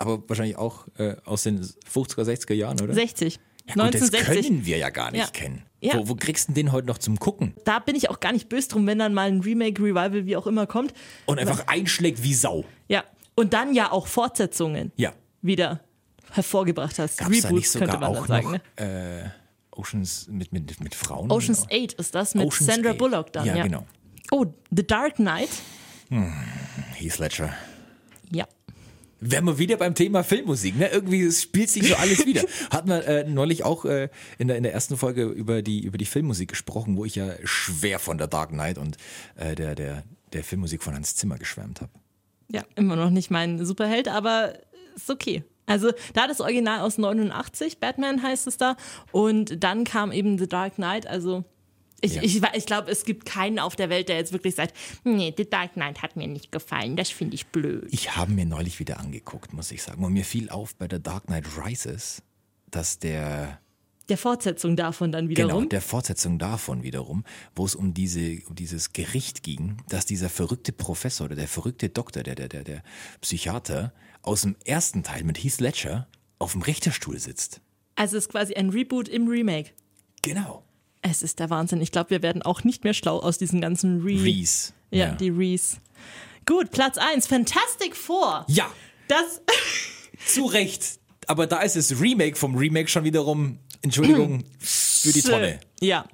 Aber 0.00 0.26
wahrscheinlich 0.28 0.56
auch 0.56 0.86
äh, 0.98 1.14
aus 1.26 1.42
den 1.42 1.62
50er, 1.62 2.22
60er 2.24 2.54
Jahren, 2.54 2.80
oder? 2.80 2.94
60. 2.94 3.34
Ja, 3.66 3.74
gut, 3.74 3.94
das 3.94 4.02
1960. 4.02 4.46
können 4.46 4.64
wir 4.66 4.78
ja 4.78 4.88
gar 4.90 5.10
nicht 5.10 5.20
Ja. 5.20 5.26
kennen. 5.30 5.62
Ja. 5.82 5.98
Wo, 5.98 6.08
wo 6.08 6.14
kriegst 6.14 6.48
du 6.48 6.52
den 6.54 6.72
heute 6.72 6.86
noch 6.86 6.98
zum 6.98 7.18
Gucken? 7.18 7.54
Da 7.64 7.78
bin 7.80 7.94
ich 7.96 8.08
auch 8.10 8.18
gar 8.20 8.32
nicht 8.32 8.48
böse 8.48 8.68
drum, 8.68 8.86
wenn 8.86 8.98
dann 8.98 9.12
mal 9.14 9.28
ein 9.28 9.40
Remake, 9.40 9.80
Revival, 9.82 10.24
wie 10.26 10.36
auch 10.36 10.46
immer 10.46 10.66
kommt. 10.66 10.94
Und 11.26 11.38
einfach 11.38 11.66
einschlägt 11.68 12.22
wie 12.22 12.32
Sau. 12.34 12.64
Ja. 12.88 13.04
Und 13.34 13.52
dann 13.52 13.74
ja 13.74 13.92
auch 13.92 14.06
Fortsetzungen 14.06 14.90
Ja. 14.96 15.12
wieder 15.42 15.80
hervorgebracht 16.32 16.98
hast. 16.98 17.18
Gab 17.18 17.30
es 17.30 17.42
da 17.42 17.50
nicht 17.50 17.66
Reboots 17.66 17.72
sogar 17.72 17.88
könnte 17.88 18.00
man 18.00 18.16
auch 18.16 18.26
sagen. 18.26 18.44
noch 18.52 18.52
Ne? 18.78 19.24
äh, 19.24 19.78
Oceans 19.78 20.28
mit, 20.30 20.52
mit, 20.52 20.80
mit 20.80 20.94
Frauen? 20.94 21.30
Ocean's 21.30 21.66
8 21.70 21.92
ist 21.94 22.14
das 22.14 22.34
mit 22.34 22.46
Ocean's 22.46 22.72
Sandra 22.74 22.90
Eight. 22.92 22.98
Bullock 22.98 23.32
dann. 23.32 23.46
Ja, 23.46 23.56
Ja, 23.56 23.62
genau. 23.64 23.86
Oh, 24.30 24.46
The 24.70 24.86
Dark 24.86 25.16
Knight. 25.16 25.50
Heath 26.94 27.18
Ledger. 27.18 27.54
Ja. 28.32 28.46
Wären 29.20 29.44
wir 29.44 29.58
wieder 29.58 29.76
beim 29.76 29.94
Thema 29.94 30.24
Filmmusik, 30.24 30.78
ne? 30.78 30.88
Irgendwie 30.88 31.30
spielt 31.30 31.68
sich 31.68 31.86
so 31.86 31.94
alles 31.96 32.24
wieder. 32.24 32.42
Hatten 32.70 32.88
wir 32.88 33.06
äh, 33.06 33.28
neulich 33.28 33.64
auch 33.64 33.84
äh, 33.84 34.08
in, 34.38 34.48
der, 34.48 34.56
in 34.56 34.62
der 34.62 34.72
ersten 34.72 34.96
Folge 34.96 35.24
über 35.24 35.60
die, 35.60 35.84
über 35.84 35.98
die 35.98 36.06
Filmmusik 36.06 36.48
gesprochen, 36.48 36.96
wo 36.96 37.04
ich 37.04 37.16
ja 37.16 37.34
schwer 37.44 37.98
von 37.98 38.16
der 38.16 38.28
Dark 38.28 38.50
Knight 38.50 38.78
und 38.78 38.96
äh, 39.36 39.54
der, 39.54 39.74
der, 39.74 40.04
der 40.32 40.42
Filmmusik 40.42 40.82
von 40.82 40.94
Hans 40.94 41.16
Zimmer 41.16 41.36
geschwärmt 41.36 41.82
habe. 41.82 41.92
Ja, 42.50 42.64
immer 42.76 42.96
noch 42.96 43.10
nicht 43.10 43.30
mein 43.30 43.64
Superheld, 43.64 44.08
aber 44.08 44.54
ist 44.96 45.10
okay. 45.10 45.44
Also 45.66 45.92
da 46.14 46.26
das 46.26 46.40
Original 46.40 46.80
aus 46.80 46.98
89, 46.98 47.78
Batman 47.78 48.22
heißt 48.22 48.46
es 48.46 48.56
da, 48.56 48.76
und 49.12 49.62
dann 49.62 49.84
kam 49.84 50.10
eben 50.10 50.38
The 50.38 50.48
Dark 50.48 50.76
Knight, 50.76 51.06
also 51.06 51.44
ich, 52.00 52.14
Ja. 52.16 52.22
ich, 52.22 52.42
ich 52.54 52.66
glaube, 52.66 52.90
es 52.90 53.04
gibt 53.04 53.24
keinen 53.26 53.58
auf 53.58 53.76
der 53.76 53.88
Welt, 53.90 54.08
der 54.08 54.16
jetzt 54.16 54.32
wirklich 54.32 54.54
sagt, 54.54 54.74
nee, 55.04 55.32
The 55.36 55.48
Dark 55.48 55.74
Knight 55.74 56.02
hat 56.02 56.16
mir 56.16 56.26
nicht 56.28 56.50
gefallen, 56.52 56.96
das 56.96 57.10
finde 57.10 57.34
ich 57.34 57.46
blöd. 57.46 57.86
Ich 57.90 58.16
habe 58.16 58.32
mir 58.32 58.46
neulich 58.46 58.78
wieder 58.78 58.98
angeguckt, 59.00 59.52
muss 59.52 59.70
ich 59.72 59.82
sagen. 59.82 60.04
Und 60.04 60.12
mir 60.12 60.24
fiel 60.24 60.50
auf 60.50 60.74
bei 60.74 60.88
der 60.88 60.98
Dark 60.98 61.26
Knight 61.26 61.44
Rises, 61.56 62.22
dass 62.70 62.98
der 62.98 63.60
Der 64.08 64.18
Fortsetzung 64.18 64.76
davon 64.76 65.12
dann 65.12 65.28
Genau, 65.28 65.48
wiederum. 65.48 65.68
der 65.68 65.80
Fortsetzung 65.82 66.38
davon 66.38 66.82
wiederum, 66.82 67.24
wo 67.54 67.64
es 67.64 67.74
um 67.74 67.94
diese, 67.94 68.38
um 68.48 68.54
dieses 68.56 68.92
Gericht 68.92 69.42
ging, 69.42 69.76
dass 69.88 70.04
dieser 70.06 70.28
verrückte 70.28 70.72
Professor 70.72 71.26
oder 71.26 71.36
der 71.36 71.48
verrückte 71.48 71.88
Doktor, 71.90 72.22
der, 72.24 72.34
der, 72.34 72.48
der, 72.48 72.64
der 72.64 72.82
Psychiater 73.20 73.92
aus 74.22 74.42
dem 74.42 74.56
ersten 74.64 75.02
Teil 75.02 75.22
mit 75.24 75.42
Heath 75.42 75.60
Ledger 75.60 76.08
auf 76.38 76.52
dem 76.52 76.62
Richterstuhl 76.62 77.18
sitzt. 77.18 77.60
also 77.96 78.16
es 78.16 78.24
ist 78.24 78.30
quasi 78.30 78.54
ein 78.54 78.70
Reboot 78.70 79.08
im 79.08 79.28
Remake. 79.28 79.70
Genau. 80.22 80.64
Es 81.02 81.22
ist 81.22 81.38
der 81.38 81.50
Wahnsinn. 81.50 81.80
Ich 81.80 81.92
glaube, 81.92 82.10
wir 82.10 82.22
werden 82.22 82.42
auch 82.42 82.64
nicht 82.64 82.84
mehr 82.84 82.94
schlau 82.94 83.18
aus 83.18 83.38
diesen 83.38 83.60
ganzen 83.60 84.02
Re... 84.02 84.22
Reese. 84.22 84.72
Ja, 84.90 85.12
die 85.12 85.30
Reese. 85.30 85.78
Gut, 86.46 86.70
Platz 86.72 86.98
1, 86.98 87.26
Fantastic 87.26 87.96
Four. 87.96 88.44
ja, 88.48 88.70
Das 89.08 89.40
zu 90.26 90.46
Recht. 90.46 90.98
Aber 91.26 91.46
da 91.46 91.60
ist 91.62 91.76
das 91.76 92.00
Remake 92.00 92.36
vom 92.36 92.56
Remake 92.56 92.88
schon 92.88 93.04
wiederum, 93.04 93.58
Entschuldigung, 93.82 94.44
für 94.58 95.12
die 95.12 95.22
Tonne. 95.22 95.60
Ja. 95.80 96.04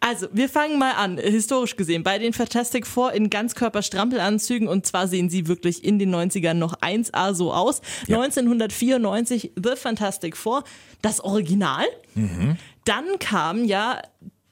Also, 0.00 0.26
wir 0.32 0.48
fangen 0.48 0.78
mal 0.78 0.92
an, 0.92 1.18
historisch 1.18 1.76
gesehen, 1.76 2.02
bei 2.02 2.18
den 2.18 2.32
Fantastic 2.32 2.86
Four 2.86 3.12
in 3.12 3.28
Ganzkörper-Strampelanzügen 3.30 4.66
und 4.66 4.86
zwar 4.86 5.06
sehen 5.06 5.28
sie 5.28 5.46
wirklich 5.46 5.84
in 5.84 5.98
den 5.98 6.14
90ern 6.14 6.54
noch 6.54 6.80
1A 6.80 7.34
so 7.34 7.52
aus. 7.52 7.82
Ja. 8.06 8.20
1994 8.20 9.52
The 9.62 9.76
Fantastic 9.76 10.36
Four, 10.36 10.64
das 11.02 11.20
Original. 11.20 11.84
Mhm. 12.14 12.56
Dann 12.84 13.18
kam 13.18 13.64
ja 13.64 14.02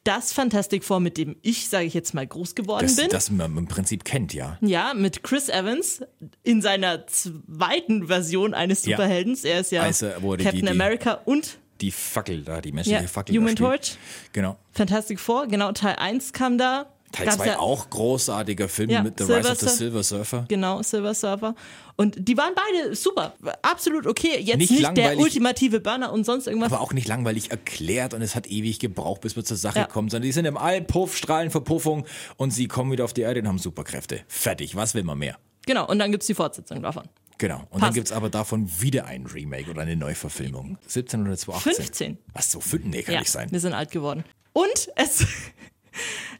das 0.04 0.32
Fantastic 0.32 0.82
Four, 0.82 0.98
mit 1.00 1.16
dem 1.16 1.36
ich, 1.42 1.68
sage 1.68 1.84
ich 1.86 1.94
jetzt 1.94 2.12
mal, 2.12 2.26
groß 2.26 2.54
geworden 2.56 2.86
Das, 2.86 2.96
bin. 2.96 3.08
das 3.10 3.30
man 3.30 3.56
im 3.56 3.68
Prinzip 3.68 4.04
kennt, 4.04 4.34
ja. 4.34 4.58
Ja, 4.60 4.94
mit 4.94 5.22
Chris 5.22 5.48
Evans 5.48 6.00
in 6.42 6.60
seiner 6.60 7.06
zweiten 7.06 8.08
Version 8.08 8.52
eines 8.52 8.84
Ja. 8.84 8.96
Superheldens. 8.96 9.44
Er 9.44 9.60
ist 9.60 9.70
ja 9.70 9.82
Also, 9.82 10.08
Captain 10.08 10.38
die- 10.52 10.60
die- 10.62 10.68
America 10.68 11.20
und 11.24 11.58
Die 11.80 11.90
Fackel 11.92 12.42
da, 12.42 12.60
die 12.60 12.72
menschliche 12.72 13.02
ja, 13.02 13.08
Fackel. 13.08 13.36
Human. 13.36 13.54
Torch. 13.56 13.96
Genau. 14.32 14.56
Fantastic 14.72 15.18
Four, 15.20 15.46
genau, 15.48 15.70
Teil 15.72 15.96
1 15.96 16.32
kam 16.32 16.58
da. 16.58 16.86
Teil 17.12 17.26
Gab's 17.26 17.36
2 17.38 17.46
ja- 17.46 17.58
auch 17.58 17.88
großartiger 17.90 18.68
Film 18.68 18.90
Ja, 18.90 19.02
mit 19.02 19.18
The 19.18 19.24
Silver 19.26 19.38
Rise 19.40 19.52
of 19.52 19.58
the 19.60 19.68
Silver 19.68 20.02
Surfer. 20.02 20.44
Genau, 20.48 20.82
Silver 20.82 21.14
Surfer. 21.14 21.54
Und 21.96 22.16
die 22.26 22.36
waren 22.36 22.54
beide 22.54 22.96
super. 22.96 23.34
Absolut 23.62 24.06
okay. 24.06 24.38
Jetzt 24.40 24.58
Nicht 24.58 24.70
nicht, 24.70 24.96
der 24.96 25.18
ultimative 25.18 25.80
Burner 25.80 26.12
und 26.12 26.24
sonst 26.24 26.46
irgendwas. 26.46 26.72
Aber 26.72 26.80
auch 26.80 26.92
nicht 26.92 27.06
langweilig 27.06 27.50
erklärt 27.50 28.14
und 28.14 28.22
es 28.22 28.34
hat 28.34 28.46
ewig 28.46 28.78
gebraucht, 28.78 29.20
bis 29.20 29.36
wir 29.36 29.44
zur 29.44 29.56
Sache 29.58 29.80
Ja. 29.80 29.84
kommen, 29.86 30.08
sondern 30.08 30.26
die 30.26 30.32
sind 30.32 30.46
im 30.46 30.56
All, 30.56 30.80
Puff, 30.82 31.16
Strahlen, 31.16 31.50
Verpuffung 31.50 32.06
und 32.36 32.50
sie 32.50 32.66
kommen 32.66 32.90
wieder 32.90 33.04
auf 33.04 33.12
die 33.12 33.20
Erde 33.22 33.40
und 33.40 33.48
haben 33.48 33.58
Superkräfte. 33.58 34.20
Fertig, 34.26 34.74
was 34.74 34.94
will 34.94 35.04
man 35.04 35.18
mehr? 35.18 35.38
Genau, 35.66 35.86
und 35.86 35.98
dann 35.98 36.10
gibt 36.10 36.22
es 36.22 36.26
die 36.26 36.34
Fortsetzung 36.34 36.82
davon. 36.82 37.04
Genau. 37.38 37.58
Und 37.70 37.72
dann 37.74 37.80
Passt. 37.80 37.94
gibt 37.94 38.06
es 38.06 38.12
aber 38.12 38.30
davon 38.30 38.70
wieder 38.80 39.06
ein 39.06 39.26
Remake 39.26 39.68
oder 39.70 39.82
eine 39.82 39.96
Neuverfilmung. 39.96 40.78
17 40.86 41.22
oder 41.26 41.36
2018? 41.36 41.74
15. 41.84 42.18
Was 42.34 42.50
so? 42.52 42.60
fün- 42.60 42.82
Nee, 42.84 43.02
kann 43.02 43.14
ja, 43.14 43.20
nicht 43.20 43.30
sein. 43.32 43.50
wir 43.50 43.58
sind 43.60 43.72
alt 43.72 43.90
geworden. 43.90 44.24
Und 44.52 44.90
es, 44.96 45.24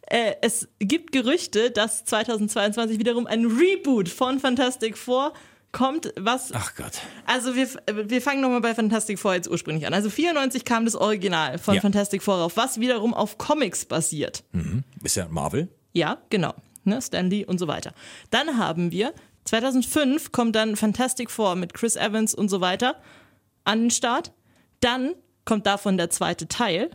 äh, 0.06 0.32
es 0.42 0.68
gibt 0.78 1.12
Gerüchte, 1.12 1.70
dass 1.70 2.04
2022 2.04 2.98
wiederum 2.98 3.26
ein 3.26 3.46
Reboot 3.46 4.08
von 4.08 4.38
Fantastic 4.40 4.96
Four 4.98 5.32
kommt, 5.72 6.12
was 6.18 6.52
Ach 6.52 6.74
Gott. 6.76 7.00
Also 7.26 7.54
wir, 7.54 7.66
wir 7.90 8.20
fangen 8.20 8.40
nochmal 8.42 8.60
bei 8.60 8.74
Fantastic 8.74 9.18
Four 9.18 9.34
jetzt 9.34 9.48
ursprünglich 9.48 9.86
an. 9.86 9.94
Also 9.94 10.10
94 10.10 10.64
kam 10.64 10.84
das 10.84 10.94
Original 10.94 11.58
von 11.58 11.74
Ja. 11.74 11.80
Fantastic 11.80 12.22
Four 12.22 12.36
auf, 12.36 12.56
was 12.56 12.78
wiederum 12.78 13.14
auf 13.14 13.38
Comics 13.38 13.84
basiert. 13.86 14.44
Ist 15.02 15.16
ja 15.16 15.26
Marvel? 15.28 15.68
Ja, 15.92 16.18
genau. 16.30 16.54
Ne, 16.84 17.00
Stanley 17.00 17.44
und 17.44 17.58
so 17.58 17.68
weiter. 17.68 17.94
Dann 18.30 18.58
haben 18.58 18.92
wir 18.92 19.14
2005 19.44 20.32
kommt 20.32 20.54
dann 20.56 20.76
Fantastic 20.76 21.30
Four 21.30 21.56
mit 21.56 21.74
Chris 21.74 21.96
Evans 21.96 22.34
und 22.34 22.48
so 22.48 22.60
weiter 22.60 22.96
an 23.64 23.82
den 23.82 23.90
Start. 23.90 24.32
Dann 24.80 25.14
kommt 25.44 25.66
davon 25.66 25.96
der 25.96 26.10
zweite 26.10 26.48
Teil. 26.48 26.90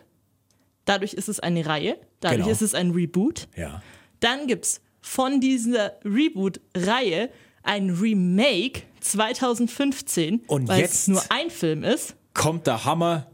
Dadurch 0.88 1.14
ist 1.14 1.30
es 1.30 1.40
eine 1.40 1.66
Reihe. 1.68 1.98
Dadurch 2.22 2.40
Genau. 2.40 2.52
ist 2.52 2.62
es 2.64 2.74
ein 2.74 2.90
Reboot. 2.92 3.48
Ja. 3.56 3.84
Dann 4.20 4.48
gibt's 4.48 4.82
von 5.02 5.40
dieser 5.40 5.94
Reboot-Reihe 6.04 7.30
ein 7.64 7.92
Remake 7.92 8.82
2015, 9.02 10.42
Und 10.48 10.68
weil 10.68 10.82
jetzt- 10.82 10.94
es 10.94 11.08
nur 11.08 11.22
ein 11.30 11.50
Film 11.50 11.84
ist. 11.84 12.16
Kommt 12.34 12.68
der 12.68 12.86
Hammer. 12.86 13.28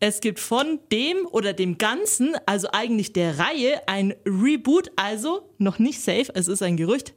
Es 0.00 0.20
gibt 0.20 0.38
von 0.38 0.78
dem 0.92 1.26
oder 1.32 1.52
dem 1.52 1.76
Ganzen, 1.78 2.36
also 2.46 2.68
eigentlich 2.72 3.12
der 3.12 3.38
Reihe, 3.38 3.82
ein 3.88 4.14
Reboot, 4.24 4.90
also 4.96 5.48
noch 5.58 5.78
nicht 5.80 6.00
safe, 6.00 6.30
es 6.34 6.46
ist 6.46 6.62
ein 6.62 6.76
Gerücht, 6.76 7.14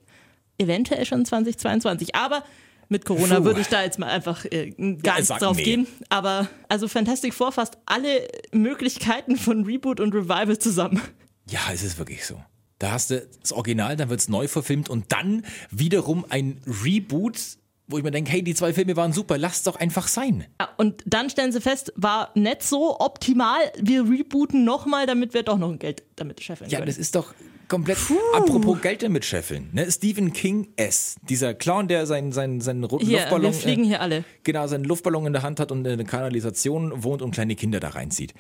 eventuell 0.58 1.06
schon 1.06 1.24
2022. 1.26 2.16
Aber 2.16 2.44
mit 2.92 3.06
Corona 3.06 3.40
Puh. 3.40 3.46
würde 3.46 3.62
ich 3.62 3.68
da 3.68 3.82
jetzt 3.84 3.98
mal 3.98 4.10
einfach 4.10 4.46
äh, 4.46 4.72
gar 5.02 5.16
nichts 5.16 5.30
sag 5.30 5.40
drauf 5.40 5.58
nee. 5.58 5.64
gehen. 5.64 5.88
Aber 6.10 6.48
also 6.68 6.88
Fantastic 6.88 7.34
Four 7.34 7.52
fasst 7.54 7.78
alle 7.86 8.28
Möglichkeiten 8.52 9.38
von 9.38 9.66
Reboot 9.66 10.00
und 10.00 10.14
Revival 10.14 10.60
zusammen. 10.60 11.02
Ja, 11.50 11.60
es 11.74 11.84
ist 11.84 11.98
wirklich 11.98 12.26
so. 12.26 12.42
Da 12.80 12.92
hast 12.92 13.12
du 13.12 13.26
das 13.42 13.52
Original, 13.52 13.96
dann 13.96 14.10
wird 14.10 14.20
es 14.20 14.28
neu 14.28 14.48
verfilmt 14.48 14.90
und 14.90 15.12
dann 15.12 15.46
wiederum 15.70 16.26
ein 16.30 16.60
Reboot, 16.84 17.40
wo 17.88 17.98
ich 17.98 18.04
mir 18.04 18.12
denke, 18.12 18.32
hey, 18.32 18.44
die 18.44 18.56
zwei 18.56 18.74
Filme 18.74 18.96
waren 18.96 19.14
super, 19.14 19.38
lass 19.38 19.64
doch 19.64 19.76
einfach 19.76 20.08
sein. 20.08 20.46
Ja, 20.60 20.70
und 20.78 21.04
dann 21.06 21.30
stellen 21.30 21.52
sie 21.52 21.62
fest, 21.62 21.94
war 21.96 22.32
nicht 22.36 22.64
so 22.64 23.00
optimal. 23.00 23.60
Wir 23.80 24.04
rebooten 24.04 24.64
nochmal, 24.66 25.06
damit 25.06 25.34
wir 25.34 25.44
doch 25.44 25.58
noch 25.58 25.70
ein 25.70 25.80
Geld 25.80 26.04
damit 26.16 26.42
scheffeln 26.42 26.70
Ja, 26.70 26.80
können. 26.80 26.88
das 26.88 26.98
ist 26.98 27.16
doch 27.16 27.34
komplett. 27.72 27.98
Apropos 28.34 28.82
Geld 28.82 29.01
damit 29.01 29.24
scheffeln. 29.24 29.70
Ne? 29.72 29.90
Stephen 29.90 30.34
King 30.34 30.68
S. 30.75 31.16
Dieser 31.30 31.54
Clown, 31.54 31.88
der 31.88 32.06
seinen, 32.06 32.34
seinen, 32.34 32.60
seinen 32.60 32.84
roten 32.84 33.06
Hier, 33.06 33.20
Luftballon. 33.20 33.54
wir 33.54 33.54
fliegen 33.54 33.84
äh, 33.86 33.88
hier 33.88 34.01
alle. 34.01 34.25
Genau, 34.44 34.68
seinen 34.68 34.84
Luftballon 34.84 35.28
in 35.28 35.34
der 35.34 35.42
Hand 35.42 35.60
hat 35.62 35.72
und 35.72 35.86
in 35.86 35.94
eine 35.94 36.04
Kanalisation 36.04 37.04
wohnt 37.04 37.22
und 37.22 37.32
kleine 37.32 37.56
Kinder 37.56 37.80
da 37.80 37.90
reinzieht. 37.90 38.34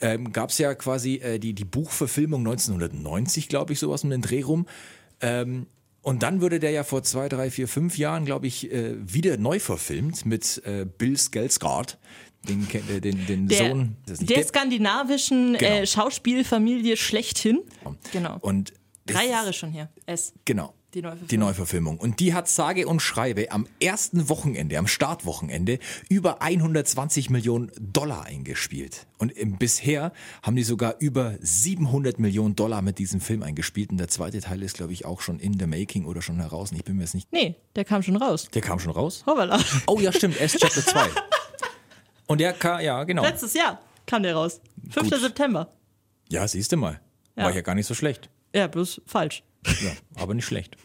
Ähm, 0.00 0.32
Gab 0.32 0.50
es 0.50 0.58
ja 0.58 0.74
quasi 0.74 1.16
äh, 1.16 1.38
die, 1.38 1.54
die 1.54 1.64
Buchverfilmung 1.64 2.40
1990, 2.40 3.48
glaube 3.48 3.72
ich, 3.72 3.78
sowas 3.78 4.02
um 4.02 4.10
den 4.10 4.22
Dreh 4.22 4.42
rum. 4.42 4.66
Ähm, 5.20 5.66
und 6.02 6.24
dann 6.24 6.40
wurde 6.40 6.58
der 6.58 6.72
ja 6.72 6.82
vor 6.82 7.04
zwei, 7.04 7.28
drei, 7.28 7.50
vier, 7.50 7.68
fünf 7.68 7.96
Jahren, 7.96 8.24
glaube 8.24 8.48
ich, 8.48 8.72
äh, 8.72 8.94
wieder 9.00 9.36
neu 9.36 9.60
verfilmt 9.60 10.26
mit 10.26 10.60
äh, 10.66 10.84
Bill 10.84 11.14
Skarsgård, 11.14 11.96
den, 12.44 12.66
äh, 12.88 13.00
den, 13.00 13.26
den 13.26 13.48
Der, 13.48 13.70
Sohn. 13.70 13.96
der 14.06 14.16
Der- 14.16 14.44
skandinavischen 14.46 15.54
Genau. 15.58 15.70
äh, 15.72 15.86
Schauspielfamilie 15.86 16.96
schlechthin. 16.96 17.60
Genau. 18.12 18.38
und 18.40 18.72
Drei 19.06 19.26
Jahre 19.26 19.52
schon 19.52 19.70
her. 19.70 19.90
Es. 20.06 20.32
Genau. 20.46 20.72
Die 20.94 21.02
Neuverfilmung. 21.02 21.28
Die 21.28 21.36
Neuverfilmung. 21.36 21.98
Und 21.98 22.20
die 22.20 22.32
hat 22.32 22.48
sage 22.48 22.86
und 22.86 23.00
schreibe 23.02 23.50
am 23.50 23.66
ersten 23.82 24.30
Wochenende, 24.30 24.78
am 24.78 24.86
Startwochenende, 24.86 25.78
über 26.08 26.40
120 26.40 27.28
Millionen 27.28 27.70
Dollar 27.78 28.24
eingespielt. 28.24 29.06
Und 29.18 29.30
im, 29.32 29.58
bisher 29.58 30.12
haben 30.42 30.56
die 30.56 30.62
sogar 30.62 30.94
über 31.00 31.34
700 31.40 32.18
Millionen 32.18 32.56
Dollar 32.56 32.80
mit 32.80 32.98
diesem 32.98 33.20
Film 33.20 33.42
eingespielt. 33.42 33.90
Und 33.90 33.98
der 33.98 34.08
zweite 34.08 34.40
Teil 34.40 34.62
ist, 34.62 34.76
glaube 34.76 34.92
ich, 34.94 35.04
auch 35.04 35.20
schon 35.20 35.38
in 35.38 35.58
the 35.58 35.66
making 35.66 36.06
oder 36.06 36.22
schon 36.22 36.36
heraus. 36.40 36.70
Und 36.70 36.78
Ich 36.78 36.84
bin 36.84 36.96
mir 36.96 37.02
jetzt 37.02 37.14
nicht. 37.14 37.30
Nee, 37.30 37.56
der 37.76 37.84
kam 37.84 38.02
schon 38.02 38.16
raus. 38.16 38.48
Der 38.54 38.62
kam 38.62 38.78
schon 38.78 38.92
raus? 38.92 39.24
Hoppala. 39.26 39.58
Oh 39.86 39.98
ja, 40.00 40.12
stimmt, 40.12 40.40
S 40.40 40.52
Chapter 40.58 40.82
2. 40.82 41.08
Und 42.26 42.40
der 42.40 42.52
kam, 42.52 42.80
ja, 42.80 43.04
genau. 43.04 43.22
Letztes 43.22 43.54
Jahr 43.54 43.80
kam 44.06 44.22
der 44.22 44.34
raus. 44.34 44.60
5. 44.90 45.10
Gut. 45.10 45.20
September. 45.20 45.72
Ja, 46.30 46.46
siehst 46.48 46.72
du 46.72 46.76
mal. 46.76 47.00
War 47.34 47.50
Ja. 47.50 47.56
ja 47.56 47.60
gar 47.62 47.74
nicht 47.74 47.86
so 47.86 47.94
schlecht. 47.94 48.30
Ja, 48.54 48.66
bloß 48.66 49.02
falsch. 49.06 49.42
Ja, 49.82 49.92
aber 50.16 50.34
nicht 50.34 50.46
schlecht. 50.46 50.76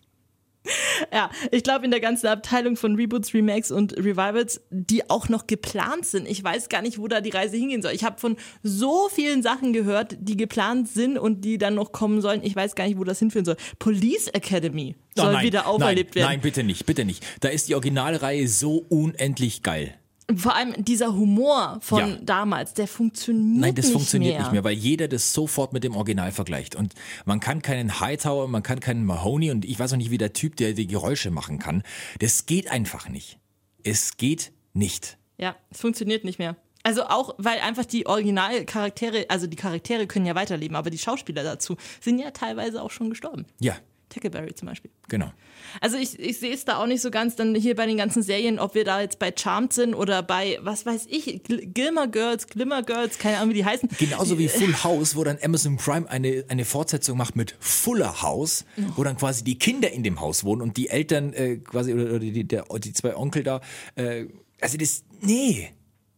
Ja, 1.14 1.32
ich 1.52 1.64
glaube, 1.64 1.86
in 1.86 1.92
der 1.92 2.02
ganzen 2.02 2.28
Abteilung 2.28 2.76
von 2.76 2.96
Reboots, 2.96 3.34
Remakes 3.34 3.72
und 3.72 3.96
Revivals, 3.98 4.62
die 4.70 5.10
auch 5.10 5.30
noch 5.30 5.48
geplant 5.48 6.06
sind. 6.06 6.28
Ich 6.28 6.44
weiß 6.44 6.68
gar 6.68 6.82
nicht, 6.82 7.00
wo 7.00 7.08
da 7.08 7.22
die 7.22 7.30
Reise 7.30 7.56
hingehen 7.56 7.82
soll. 7.82 7.94
Ich 7.94 8.04
habe 8.04 8.20
von 8.20 8.36
so 8.62 9.08
vielen 9.10 9.42
Sachen 9.42 9.72
gehört, 9.72 10.18
die 10.20 10.36
geplant 10.36 10.90
sind 10.90 11.18
und 11.18 11.42
die 11.46 11.58
dann 11.58 11.74
noch 11.76 11.94
kommen 11.94 12.22
sollen. 12.22 12.44
Ich 12.44 12.56
weiß 12.56 12.76
gar 12.76 12.86
nicht, 12.86 12.98
wo 13.00 13.06
das 13.06 13.18
hinführen 13.20 13.46
soll. 13.46 13.56
Police 13.80 14.28
Academy 14.28 14.96
Oh, 15.18 15.22
soll 15.22 15.34
nein, 15.34 15.46
wieder 15.46 15.68
auferlebt 15.68 16.10
nein, 16.16 16.22
werden. 16.24 16.32
Nein, 16.34 16.42
bitte 16.42 16.64
nicht, 16.64 16.86
bitte 16.86 17.06
nicht. 17.06 17.26
Da 17.40 17.48
ist 17.48 17.70
die 17.70 17.76
Originalreihe 17.76 18.48
so 18.48 18.86
unendlich 18.90 19.64
geil. 19.64 19.96
Vor 20.36 20.56
allem 20.56 20.74
dieser 20.86 21.14
Humor 21.16 21.80
von 21.82 22.00
Ja. 22.00 22.16
damals, 22.22 22.74
der 22.74 22.88
funktioniert 22.88 23.60
Nein, 23.62 23.76
das 23.76 23.86
nicht 23.86 23.94
funktioniert 23.94 24.34
mehr. 24.34 24.42
nicht 24.44 24.52
mehr, 24.52 24.64
weil 24.64 24.74
jeder 24.74 25.08
das 25.08 25.34
sofort 25.34 25.74
mit 25.74 25.84
dem 25.84 25.96
Original 25.96 26.32
vergleicht. 26.32 26.76
Und 26.76 26.94
man 27.26 27.40
kann 27.40 27.62
keinen 27.62 28.00
Hightower, 28.00 28.48
man 28.48 28.64
kann 28.64 28.80
keinen 28.80 29.06
Mahoney 29.06 29.52
und 29.52 29.66
ich 29.66 29.80
weiß 29.80 29.94
auch 29.94 29.98
nicht, 29.98 30.12
wie 30.12 30.18
der 30.18 30.34
Typ, 30.34 30.56
der 30.58 30.74
die 30.74 30.88
Geräusche 30.88 31.32
machen 31.32 31.60
kann. 31.60 31.84
Das 32.20 32.46
geht 32.46 32.70
einfach 32.70 33.10
nicht. 33.10 33.40
Es 33.84 34.18
geht 34.18 34.52
nicht. 34.74 35.18
Ja, 35.38 35.56
es 35.72 35.80
funktioniert 35.82 36.24
nicht 36.24 36.38
mehr. 36.40 36.56
Also 36.84 37.04
auch, 37.04 37.36
weil 37.38 37.60
einfach 37.60 37.86
die 37.86 38.06
Originalcharaktere, 38.06 39.26
also 39.30 39.48
die 39.48 39.56
Charaktere 39.58 40.08
können 40.08 40.26
ja 40.26 40.36
weiterleben, 40.36 40.76
aber 40.76 40.90
die 40.90 40.98
Schauspieler 40.98 41.44
dazu 41.44 41.76
sind 42.00 42.20
ja 42.20 42.32
teilweise 42.32 42.82
auch 42.82 42.92
schon 42.92 43.10
gestorben. 43.10 43.46
Ja, 43.60 43.76
Tackleberry 44.10 44.54
zum 44.56 44.68
Beispiel. 44.68 44.92
genau. 45.08 45.32
Also 45.82 45.98
ich, 45.98 46.20
ich 46.20 46.40
sehe 46.40 46.54
es 46.54 46.66
da 46.66 46.78
auch 46.78 46.88
nicht 46.88 47.02
so 47.02 47.12
ganz 47.12 47.36
dann 47.36 47.54
hier 47.54 47.76
bei 47.76 47.86
den 47.86 47.98
ganzen 47.98 48.24
Serien, 48.24 48.60
ob 48.60 48.74
wir 48.76 48.84
da 48.84 49.02
jetzt 49.02 49.20
bei 49.20 49.32
Charmed 49.36 49.72
sind 49.72 49.94
oder 49.94 50.24
bei, 50.24 50.58
was 50.62 50.86
weiß 50.86 51.06
ich, 51.10 51.44
Gl 51.44 51.68
Gilmer 51.68 52.08
Girls, 52.08 52.48
Glimmer 52.48 52.82
Girls, 52.82 53.20
keine 53.20 53.38
Ahnung, 53.38 53.52
wie 53.52 53.56
die 53.56 53.66
heißen. 53.66 53.90
Genauso 54.00 54.38
wie 54.40 54.48
Full 54.48 54.84
House, 54.84 55.16
wo 55.16 55.24
dann 55.24 55.38
Amazon 55.44 55.78
Prime 55.78 56.10
eine, 56.10 56.46
eine 56.48 56.66
Fortsetzung 56.66 57.18
macht 57.18 57.36
mit 57.36 57.56
Fuller 57.60 58.22
House, 58.22 58.66
wo 58.96 59.04
dann 59.04 59.18
quasi 59.18 59.44
die 59.44 59.58
Kinder 59.58 59.92
in 59.92 60.04
dem 60.04 60.20
Haus 60.20 60.44
wohnen 60.44 60.62
und 60.62 60.78
die 60.78 60.90
Eltern 60.90 61.34
äh, 61.34 61.58
quasi 61.58 61.94
oder, 61.94 62.06
oder 62.06 62.20
die, 62.20 62.48
der, 62.48 62.66
die 62.80 62.94
zwei 62.94 63.16
Onkel 63.16 63.44
da. 63.44 63.62
Äh, 63.96 64.26
also 64.62 64.78
das, 64.78 65.04
nee. 65.22 65.70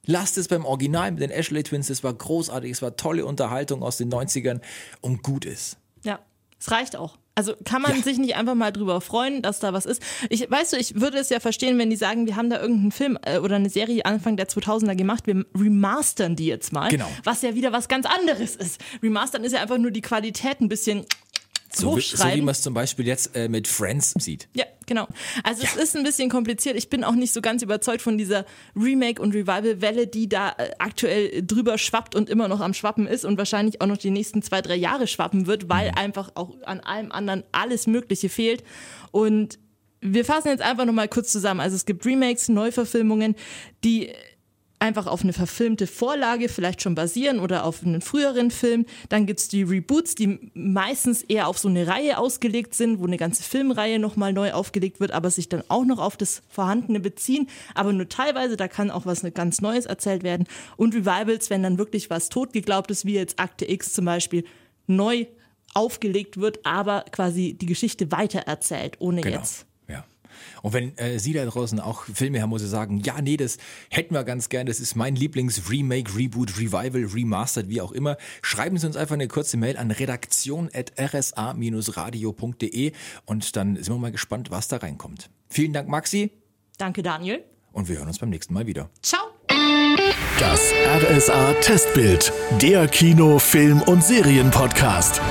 Lasst 0.05 0.37
es 0.39 0.47
beim 0.47 0.65
Original 0.65 1.11
mit 1.11 1.21
den 1.21 1.29
Ashley 1.29 1.61
Twins, 1.61 1.87
das 1.87 2.03
war 2.03 2.13
großartig, 2.13 2.71
es 2.71 2.81
war 2.81 2.95
tolle 2.95 3.23
Unterhaltung 3.23 3.83
aus 3.83 3.97
den 3.97 4.11
90ern 4.11 4.59
und 4.99 5.21
gut 5.21 5.45
ist. 5.45 5.77
Ja, 6.03 6.19
es 6.59 6.71
reicht 6.71 6.95
auch. 6.95 7.17
Also 7.33 7.53
kann 7.63 7.81
man 7.81 7.95
Ja. 7.95 8.01
sich 8.03 8.17
nicht 8.17 8.35
einfach 8.35 8.55
mal 8.55 8.71
drüber 8.71 8.99
freuen, 9.01 9.41
dass 9.41 9.59
da 9.59 9.71
was 9.71 9.85
ist. 9.85 10.01
Ich 10.29 10.49
weißt 10.51 10.73
du, 10.73 10.77
ich 10.77 10.99
würde 10.99 11.17
es 11.17 11.29
ja 11.29 11.39
verstehen, 11.39 11.77
wenn 11.79 11.89
die 11.89 11.95
sagen, 11.95 12.25
wir 12.27 12.35
haben 12.35 12.49
da 12.49 12.59
irgendeinen 12.61 12.91
Film 12.91 13.17
äh, 13.23 13.37
oder 13.39 13.55
eine 13.55 13.69
Serie 13.69 14.05
Anfang 14.05 14.35
der 14.35 14.47
2000er 14.49 14.95
gemacht, 14.95 15.27
wir 15.27 15.45
remastern 15.55 16.35
die 16.35 16.47
jetzt 16.47 16.73
mal, 16.73 16.89
Genau. 16.89 17.07
was 17.23 17.41
ja 17.41 17.55
wieder 17.55 17.71
was 17.71 17.87
ganz 17.87 18.05
anderes 18.05 18.55
ist. 18.57 18.81
Remastern 19.01 19.43
ist 19.45 19.53
ja 19.53 19.61
einfach 19.61 19.77
nur 19.77 19.91
die 19.91 20.01
Qualität 20.01 20.59
ein 20.59 20.67
bisschen 20.69 21.05
So, 21.73 21.95
wie- 21.95 22.01
so 22.01 22.17
wie 22.17 22.17
hochschreiben. 22.17 22.45
man 22.45 22.51
es 22.51 22.61
zum 22.61 22.73
Beispiel 22.73 23.07
jetzt 23.07 23.33
äh, 23.35 23.47
mit 23.47 23.65
Friends 23.67 24.13
sieht. 24.19 24.49
Ja, 24.53 24.65
genau. 24.91 25.07
Also 25.43 25.63
es 25.63 25.75
ist 25.77 25.95
ein 25.95 26.03
bisschen 26.03 26.29
kompliziert. 26.29 26.75
Ich 26.75 26.89
bin 26.89 27.05
auch 27.05 27.15
nicht 27.15 27.31
so 27.31 27.39
ganz 27.39 27.61
überzeugt 27.61 28.01
von 28.01 28.17
dieser 28.17 28.45
Remake- 28.75 29.21
und 29.21 29.33
Revival-Welle, 29.33 30.07
die 30.07 30.27
da 30.27 30.49
äh, 30.57 30.71
aktuell 30.79 31.43
drüber 31.45 31.77
schwappt 31.77 32.13
und 32.13 32.29
immer 32.29 32.49
noch 32.49 32.59
am 32.59 32.73
Schwappen 32.73 33.07
ist 33.07 33.23
und 33.23 33.37
wahrscheinlich 33.37 33.79
auch 33.79 33.87
noch 33.87 33.97
die 33.97 34.11
nächsten 34.11 34.41
zwei, 34.41 34.61
drei 34.61 34.75
Jahre 34.75 35.07
schwappen 35.07 35.47
wird, 35.47 35.69
weil 35.69 35.91
einfach 35.95 36.31
auch 36.35 36.57
an 36.65 36.81
allem 36.81 37.13
anderen 37.13 37.43
alles 37.53 37.87
Mögliche 37.87 38.27
fehlt. 38.27 38.65
Und 39.11 39.59
wir 40.01 40.25
fassen 40.25 40.49
jetzt 40.49 40.61
einfach 40.61 40.83
nochmal 40.83 41.07
kurz 41.07 41.31
zusammen. 41.31 41.61
Also 41.61 41.77
es 41.77 41.85
gibt 41.85 42.05
Remakes, 42.05 42.49
Neuverfilmungen, 42.49 43.35
die 43.85 44.09
einfach 44.81 45.07
auf 45.07 45.23
eine 45.23 45.33
verfilmte 45.33 45.87
Vorlage 45.87 46.49
vielleicht 46.49 46.81
schon 46.81 46.95
basieren 46.95 47.39
oder 47.39 47.65
auf 47.65 47.83
einen 47.83 48.01
früheren 48.01 48.51
Film. 48.51 48.85
Dann 49.09 49.25
gibt's 49.25 49.47
die 49.47 49.63
Reboots, 49.63 50.15
die 50.15 50.51
meistens 50.53 51.21
eher 51.23 51.47
auf 51.47 51.57
so 51.57 51.67
eine 51.67 51.87
Reihe 51.87 52.17
ausgelegt 52.17 52.73
sind, 52.73 52.99
wo 52.99 53.05
eine 53.05 53.17
ganze 53.17 53.43
Filmreihe 53.43 53.99
nochmal 53.99 54.33
neu 54.33 54.53
aufgelegt 54.53 54.99
wird, 54.99 55.11
aber 55.11 55.29
sich 55.29 55.49
dann 55.49 55.63
auch 55.67 55.85
noch 55.85 55.99
auf 55.99 56.17
das 56.17 56.41
Vorhandene 56.49 56.99
beziehen, 56.99 57.47
aber 57.75 57.93
nur 57.93 58.09
teilweise, 58.09 58.57
da 58.57 58.67
kann 58.67 58.91
auch 58.91 59.05
was 59.05 59.21
ganz 59.33 59.61
Neues 59.61 59.85
erzählt 59.85 60.23
werden. 60.23 60.47
Und 60.77 60.95
Revivals, 60.95 61.49
wenn 61.49 61.63
dann 61.63 61.77
wirklich 61.77 62.09
was 62.09 62.29
totgeglaubtes, 62.29 63.05
wie 63.05 63.13
jetzt 63.13 63.39
Akte 63.39 63.69
X 63.69 63.93
zum 63.93 64.05
Beispiel, 64.05 64.45
neu 64.87 65.25
aufgelegt 65.73 66.37
wird, 66.37 66.65
aber 66.65 67.05
quasi 67.11 67.53
die 67.53 67.65
Geschichte 67.65 68.11
weitererzählt, 68.11 68.97
ohne 68.99 69.21
Genau. 69.21 69.37
jetzt. 69.37 69.65
Und 70.61 70.73
wenn 70.73 70.97
äh, 70.97 71.19
Sie 71.19 71.33
da 71.33 71.45
draußen 71.45 71.79
auch 71.79 72.03
Filme 72.05 72.41
haben, 72.41 72.51
wo 72.51 72.57
Sie 72.57 72.67
sagen, 72.67 72.99
ja, 73.01 73.21
nee, 73.21 73.37
das 73.37 73.57
hätten 73.89 74.13
wir 74.13 74.23
ganz 74.23 74.49
gern, 74.49 74.67
das 74.67 74.79
ist 74.79 74.95
mein 74.95 75.15
Lieblings-Remake, 75.15 76.15
Reboot, 76.15 76.57
Revival, 76.57 77.05
Remastered, 77.05 77.69
wie 77.69 77.81
auch 77.81 77.91
immer, 77.91 78.17
schreiben 78.41 78.77
Sie 78.77 78.87
uns 78.87 78.95
einfach 78.95 79.15
eine 79.15 79.27
kurze 79.27 79.57
Mail 79.57 79.77
an 79.77 79.91
redaktion.rsa-radio.de 79.91 82.91
und 83.25 83.55
dann 83.55 83.75
sind 83.75 83.89
wir 83.89 83.97
mal 83.99 84.11
gespannt, 84.11 84.51
was 84.51 84.67
da 84.67 84.77
reinkommt. 84.77 85.29
Vielen 85.49 85.73
Dank, 85.73 85.89
Maxi, 85.89 86.31
Danke, 86.77 87.03
Daniel. 87.03 87.43
und 87.73 87.89
wir 87.89 87.97
hören 87.97 88.07
uns 88.07 88.19
beim 88.19 88.29
nächsten 88.29 88.53
Mal 88.53 88.65
wieder. 88.67 88.89
Ciao. 89.01 89.21
Das 90.39 90.71
RSA 91.03 91.53
Testbild, 91.61 92.31
der 92.61 92.87
Kino, 92.87 93.37
Film 93.39 93.81
und 93.83 94.03
Serienpodcast. 94.03 95.21